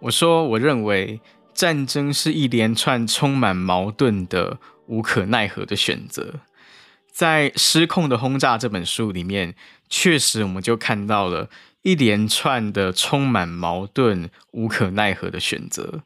[0.00, 1.20] 我说我认为
[1.52, 6.40] 战争是一连串充满矛盾的无可奈何的选择。
[7.12, 9.54] 在《失控的轰炸》这本书里面，
[9.90, 11.50] 确实我们就看到了
[11.82, 16.02] 一连串的充满矛盾、无可奈何的选择。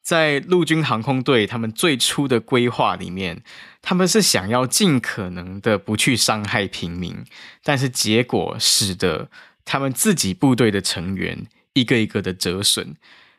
[0.00, 3.42] 在陆军航空队他们最初的规划里面，
[3.82, 7.24] 他们是想要尽可能的不去伤害平民，
[7.62, 9.28] 但是结果使得
[9.64, 12.96] 他们自己部队的成员一个一个的折损。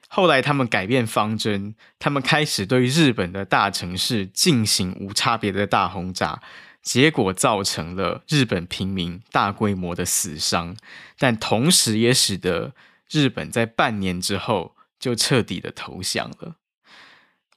[0.08, 6.42] 后来他们改变方针，他们开始对日本的大城市进行无差别的大轰炸，
[6.82, 10.78] 结果造成了日本平民大规模的死伤，
[11.18, 12.74] 但同时也使得
[13.10, 16.58] 日本在半年之后就彻底的投降了。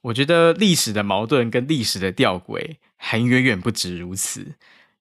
[0.01, 4.55] 我觉得历史的矛盾跟历史的吊诡还远远不止如此，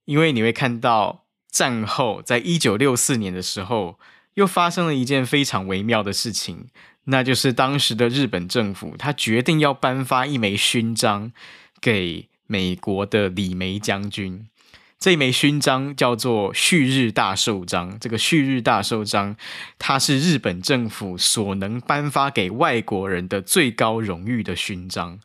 [0.04, 1.24] 因为你会看到
[1.58, 3.98] 战后在一九六四年的时候，
[4.34, 6.68] 又发生了一件非常微妙的事情。
[7.06, 11.32] 那就是当时的日本政府，他决定要颁发一枚勋章
[11.80, 14.46] 给美国的李梅将军。
[15.00, 17.98] 这枚勋章叫做旭日大綬章。
[17.98, 19.34] 这个旭日大綬章，
[19.80, 25.18] 它是日本政府所能颁发给外国人的最高荣誉的勋章。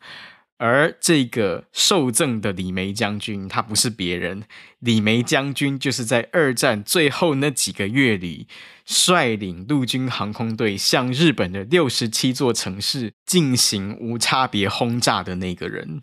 [0.56, 4.44] 而这个受赠的李梅将军，他不是别人，
[4.78, 8.46] 李梅将军就是在二战最后那几个月里，
[8.86, 16.00] 率领陆军航空队向日本的六十七座城市进行无差别轰炸的那个人。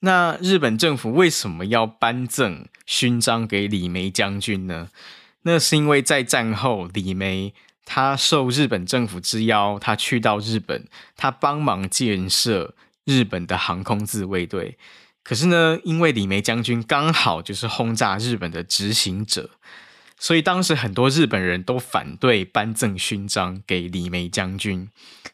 [0.00, 4.88] 那日本政府为什么要颁赠勋章给李梅将军呢？
[5.42, 12.74] 那是因为在战后，李梅他受日本政府之邀，他去到日本，他帮忙建设。
[13.04, 14.78] 日本的航空自卫队，
[15.24, 19.50] 可是呢，因为李梅将军刚好就是轰炸日本的执行者，
[20.18, 24.88] 所以当时很多日本人都反对颁赠勋章给李梅将军。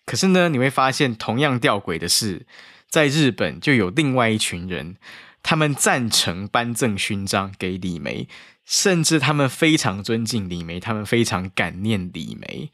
[0.06, 2.46] 可是呢，你会发现同样吊诡的是，
[2.88, 4.96] 在日本就有另外一群人，
[5.42, 8.28] 他们赞成颁赠勋章给李梅，
[8.64, 12.72] 甚至他们非常尊敬李梅，他们非常感念李梅。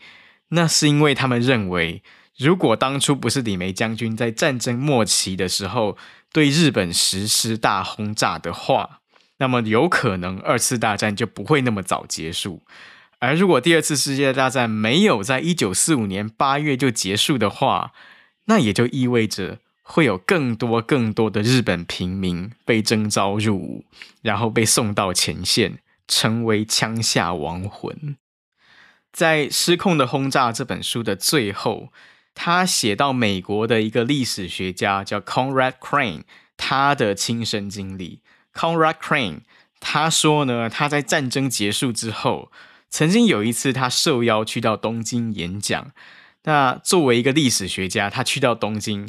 [0.51, 2.03] 那是因为他们认为。
[2.37, 5.97] 如果当初不是李梅将军在战争末期的时候
[6.33, 8.99] 对日本实施大轰炸的话，
[9.39, 12.63] 那么有可能二次大战就不会那么早结束。
[13.21, 17.93] 而如果第二次世界大战没有在一九四五年八月就结束的话，
[18.47, 23.85] 那也就意味着会有更多更多的日本平民被征召入伍，
[24.23, 25.79] 然后被送到前线，
[26.09, 28.17] 成为枪下亡魂。
[29.13, 31.93] 在《失控的轰炸》这本书的最后。
[32.35, 36.23] 他写到美国的一个历史学家叫 Conrad Crane，
[36.57, 38.21] 他的亲身经历。
[38.53, 39.41] Conrad Crane
[39.81, 42.51] 他说呢，他在战争结束之后，
[42.91, 45.93] 曾经有一次他受邀去到东京演讲。
[46.45, 49.09] 那作为一个历史学家，他去到东京，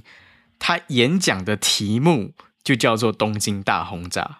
[0.59, 4.39] 他演讲的题目就叫做“东京大轰炸”。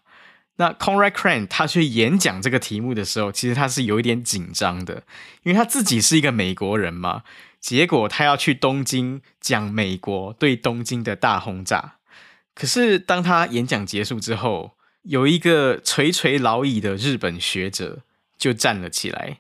[0.57, 5.03] 那 Conrad Crane 他去演讲这个题目的时候，其实他是有一点紧张的，
[5.43, 7.23] 因为他自己是一个美国人嘛。
[7.66, 11.95] 结果他要去东京讲美国对东京的大轰炸，
[12.53, 18.03] 可是当他演讲结束之后，有一个垂垂老矣的日本学者
[18.38, 19.39] 就站了起来。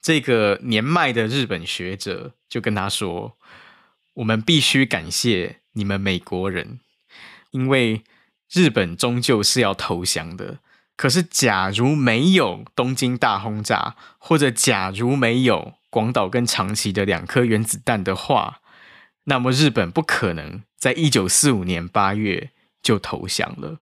[0.00, 3.36] 这个年迈的日本学者就跟他说
[4.14, 6.78] ：“我们必须感谢你们美国人，
[7.50, 8.04] 因为
[8.52, 10.60] 日本终究是要投降的。
[10.96, 18.58] 可是假如没有东京大轰炸，或者假如没有……”广岛跟长崎的两颗原子弹的话，
[19.26, 22.50] 那么日本不可能在一九四五年八月
[22.82, 23.78] 就投降了。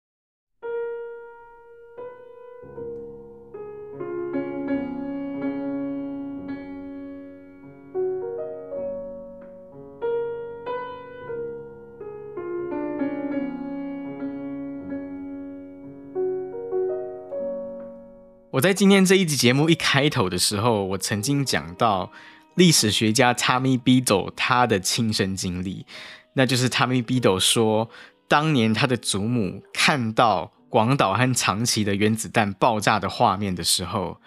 [18.60, 22.12] 我在今天这一集节目一开头的时候，我曾经讲到
[22.56, 25.86] 历史学家 Tommy Beadle 他的亲身经历，
[26.34, 27.88] 那就是 Tommy Beadle 说，
[28.28, 34.20] 当年他的祖母看到广岛和长崎的原子弹爆炸的画面的时候，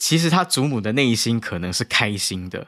[0.00, 2.66] 其实他祖母的内心可能是开心的，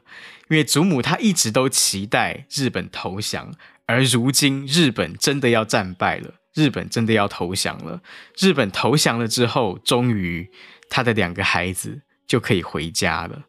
[0.51, 3.53] 因为祖母她一直都期待日本投降，
[3.87, 8.01] 而如今日本真的要战败了，日本真的要投降了，
[8.39, 10.49] 日本投降了之后，终于。
[10.93, 13.45] 他的两个孩子就可以回家了。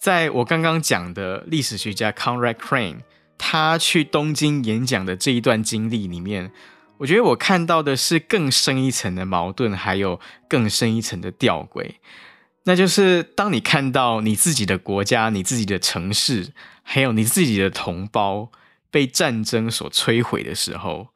[0.00, 3.00] 在我刚刚讲的历史学家 Conrad Crane，
[3.36, 6.50] 他去东京演讲的这一段经历里面，
[6.96, 11.96] 我觉得我看到的是更深一层的矛盾，还有更深一层的吊诡。
[12.64, 18.50] 那就是当你看到你自己的国家、你自己的城市，还有你自己的同胞
[18.90, 21.08] 被战争所摧毁的时候，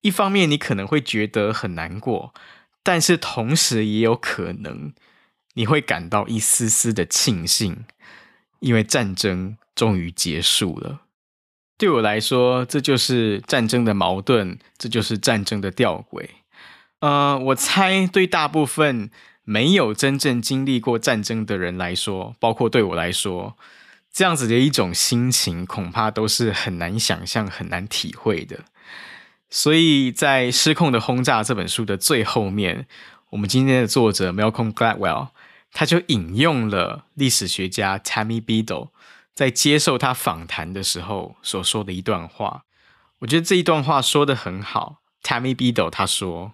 [0.00, 2.34] 一方面你可能会觉得很难过。
[2.86, 4.92] 但是同时也有可能，
[5.54, 7.84] 你会感到一丝丝的庆幸，
[8.60, 11.00] 因为战争终于结束了。
[11.76, 16.28] 对我来说，这就是战争的矛盾，这就是战争的吊诡。
[17.00, 19.10] 呃，我猜对大部分
[19.42, 23.58] 没有真正经历过战争的人来说，包括对我来说，
[24.12, 28.60] 这样子的一种心情，恐怕都是很难想象、很难体会的。
[29.48, 32.86] 所以在《失控的轰炸》这本书的最后面，
[33.30, 35.28] 我们今天的作者 Malcolm Gladwell，
[35.72, 38.88] 他就引用了历史学家 Tammy Beadle
[39.34, 42.64] 在接受他访谈的时候所说的一段话。
[43.20, 44.98] 我觉得这一段话说得很好。
[45.22, 46.52] Tammy Beadle 他说：“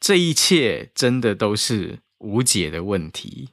[0.00, 3.50] 这一切真的都是无解的问题。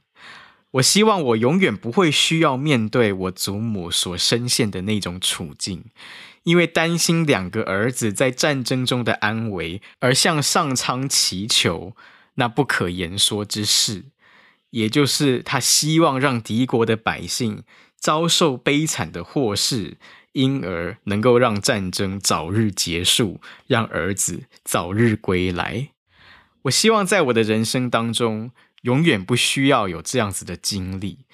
[0.72, 5.86] 我希望我永远不会需要面对我祖母所深陷的那种处境。”
[6.46, 11.96] 因为担心两个儿子在战争中的安危，而向上苍祈求
[12.36, 14.06] 那不可言说之事，
[14.70, 17.64] 也就是他希望让敌国的百姓
[17.98, 19.98] 遭受悲惨的祸事，
[20.34, 25.90] 因而能够让战争早日结束，让儿子早日归来。
[26.64, 28.52] 我希望在我的人生当中，
[28.84, 31.26] 永远不需要有这样子的经历。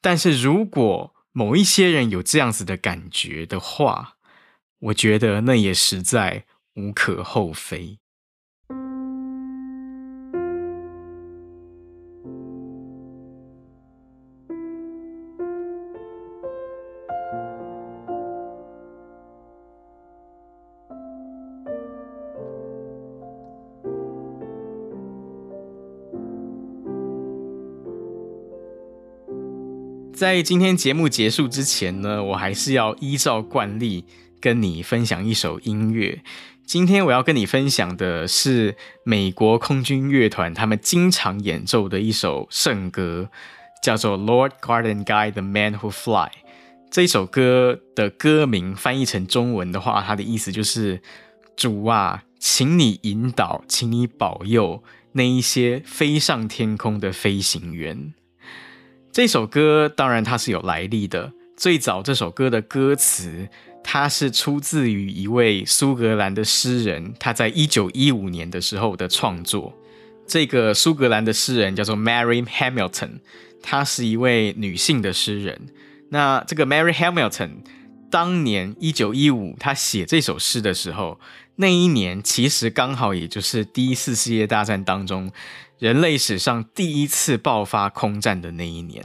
[0.00, 4.16] 但是如果某一些人有这样子的感觉的话，
[4.82, 7.98] 我觉得那也实在无可厚非。
[30.12, 34.04] 在今天节目结束之前呢，我还是要依照惯例。
[34.42, 36.20] 跟你分享一首音乐。
[36.66, 43.28] 今天我要跟你分享的是美国空军乐团他们经常演奏的一首圣歌，
[43.82, 46.28] 叫做《Lord Guard and Guide the Man Who Fly》。
[46.90, 51.00] 这首歌的歌名翻译成中文的话，它的意思就是：
[51.56, 54.82] 主啊，请你引导，请你保佑
[55.12, 58.12] 那一些飞上天空的飞行员。
[59.12, 63.48] 这首歌当然它是有来历的，最早这首歌的歌词。
[63.84, 69.74] 它是出自于一位苏格兰的诗人，他在一九一五年的时候的创作。
[70.26, 73.20] 这个苏格兰的诗人叫做 Mary Hamilton，
[73.62, 75.60] 她是一位女性的诗人。
[76.10, 77.50] 那这个 Mary Hamilton
[78.10, 81.18] 当年一九一五，她写这首诗的时候，
[81.56, 85.30] 那一年其实刚好也就是第一次世界大战当中
[85.78, 89.04] 人类史上第一次爆发空战的那一年。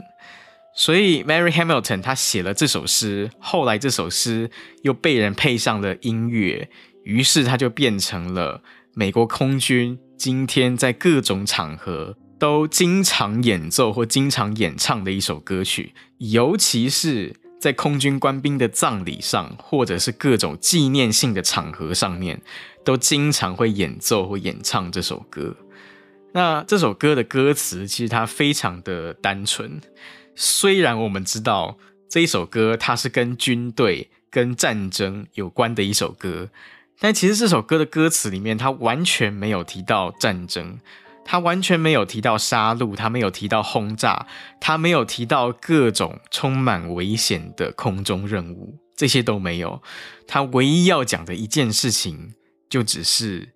[0.78, 4.48] 所以，Mary Hamilton 她写了这首诗，后来这首诗
[4.82, 6.70] 又被人配上了音乐，
[7.02, 8.62] 于是它就变成了
[8.94, 22.40] 美国空军今天在各种场合都经常演奏或经常演唱的一首歌曲，尤其是在空军官兵的葬礼上，或者是各种纪念性的场合上面，
[22.84, 25.56] 都经常会演奏或演唱这首歌。
[26.34, 29.80] 那这首歌的歌词其实它非常的单纯。
[30.40, 31.76] 虽然我们知道
[32.08, 36.50] 这一首歌它是跟军队、跟战争有关的一首歌，
[37.00, 40.78] 但其实这首歌的歌词里面，它完全没有提到战争，
[41.24, 44.28] 它完全没有提到杀戮，它没有提到轰炸，
[44.60, 49.82] 它没有提到各种充满危险的空中任务，这些都没有。
[50.28, 52.34] 它唯一要讲的一件事情，
[52.70, 53.48] 就只是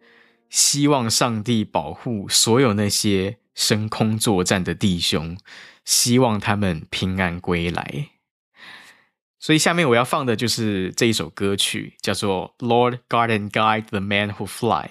[0.50, 5.38] 希望上帝保护所有那些升空作战的弟兄。
[5.84, 8.10] 希望他们平安归来。
[9.38, 14.86] 所以下面我要放的就是这一首歌曲，叫做《Lord Garden Guide the Man Who Fly》。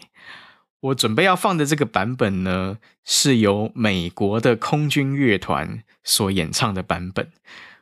[0.81, 7.31] 我准备要放的这个版本呢，是由美国的空军乐团所演唱的版本。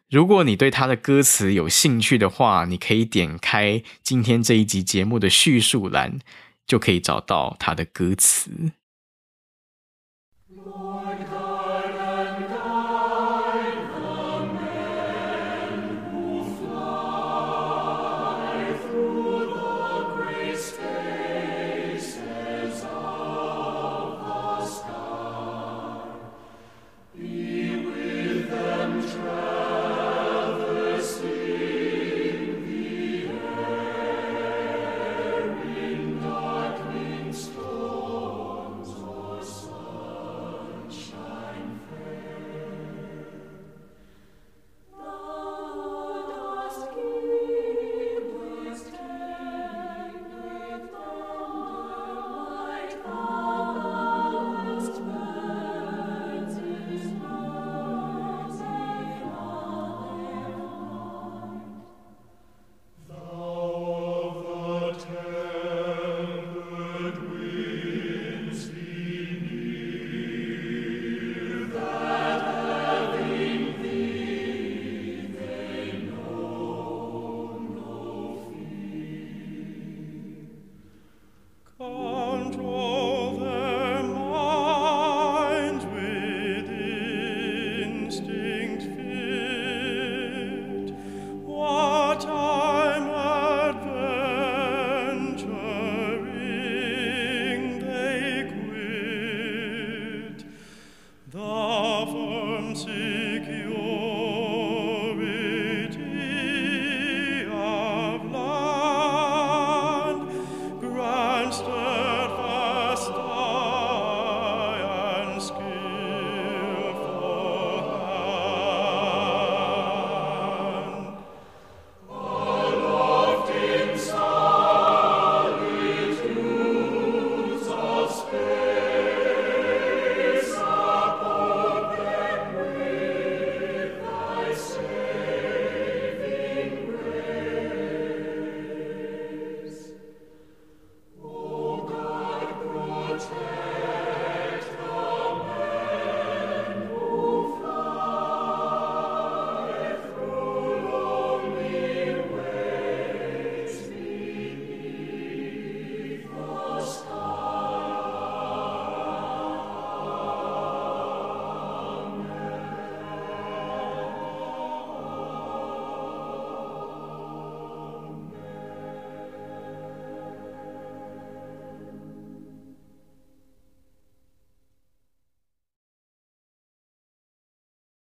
[0.09, 6.19] 如果你对他的歌词有兴趣的话，你可以点开今天这一集节目的叙述栏，
[6.67, 8.73] 就可以找到他的歌词。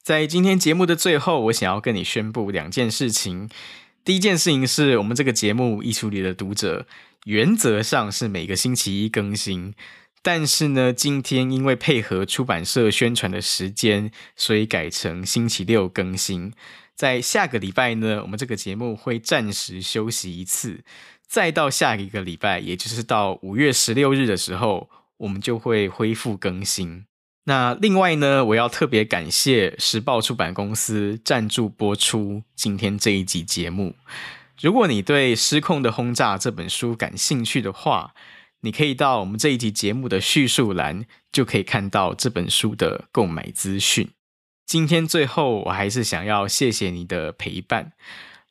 [0.08, 3.50] 在今天节目的最后，我想要跟你宣布两件事情。
[4.06, 6.88] 第一件事情是我们这个节目《艺术里的读者》，
[7.26, 9.74] 原则上是每个星期一更新，
[10.22, 16.54] 但是呢，今天因为配合出版社宣传的时间，所以改成星期六更新。
[16.96, 20.86] 在下个礼拜呢，我们这个节目会暂时休息一次，
[21.28, 27.07] 再到下一个礼拜，也就是到五月十六日的时候，我们就会恢复更新。
[27.48, 33.96] 那另外呢，我要特别感谢时报出版公司赞助播出今天这一集节目。
[34.60, 38.14] 如果你对《失控的轰炸》这本书感兴趣的话，
[38.60, 44.10] 你可以到我们这一集节目的叙述栏，就可以看到这本书的购买资讯。
[44.66, 47.94] 今天最后，我还是想要谢谢你的陪伴。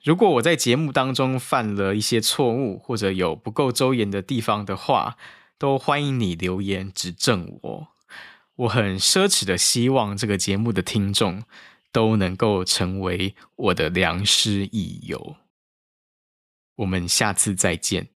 [0.03, 5.19] 如果我在节目当中犯了一些错误，或者有不够周延的地方的话，
[5.59, 7.96] 都欢迎你留言指正我。
[8.57, 11.43] 我很奢侈的希望这个节目的听众
[11.93, 15.37] 都能够成为我的良师益友。
[16.77, 18.16] 我们下次再见。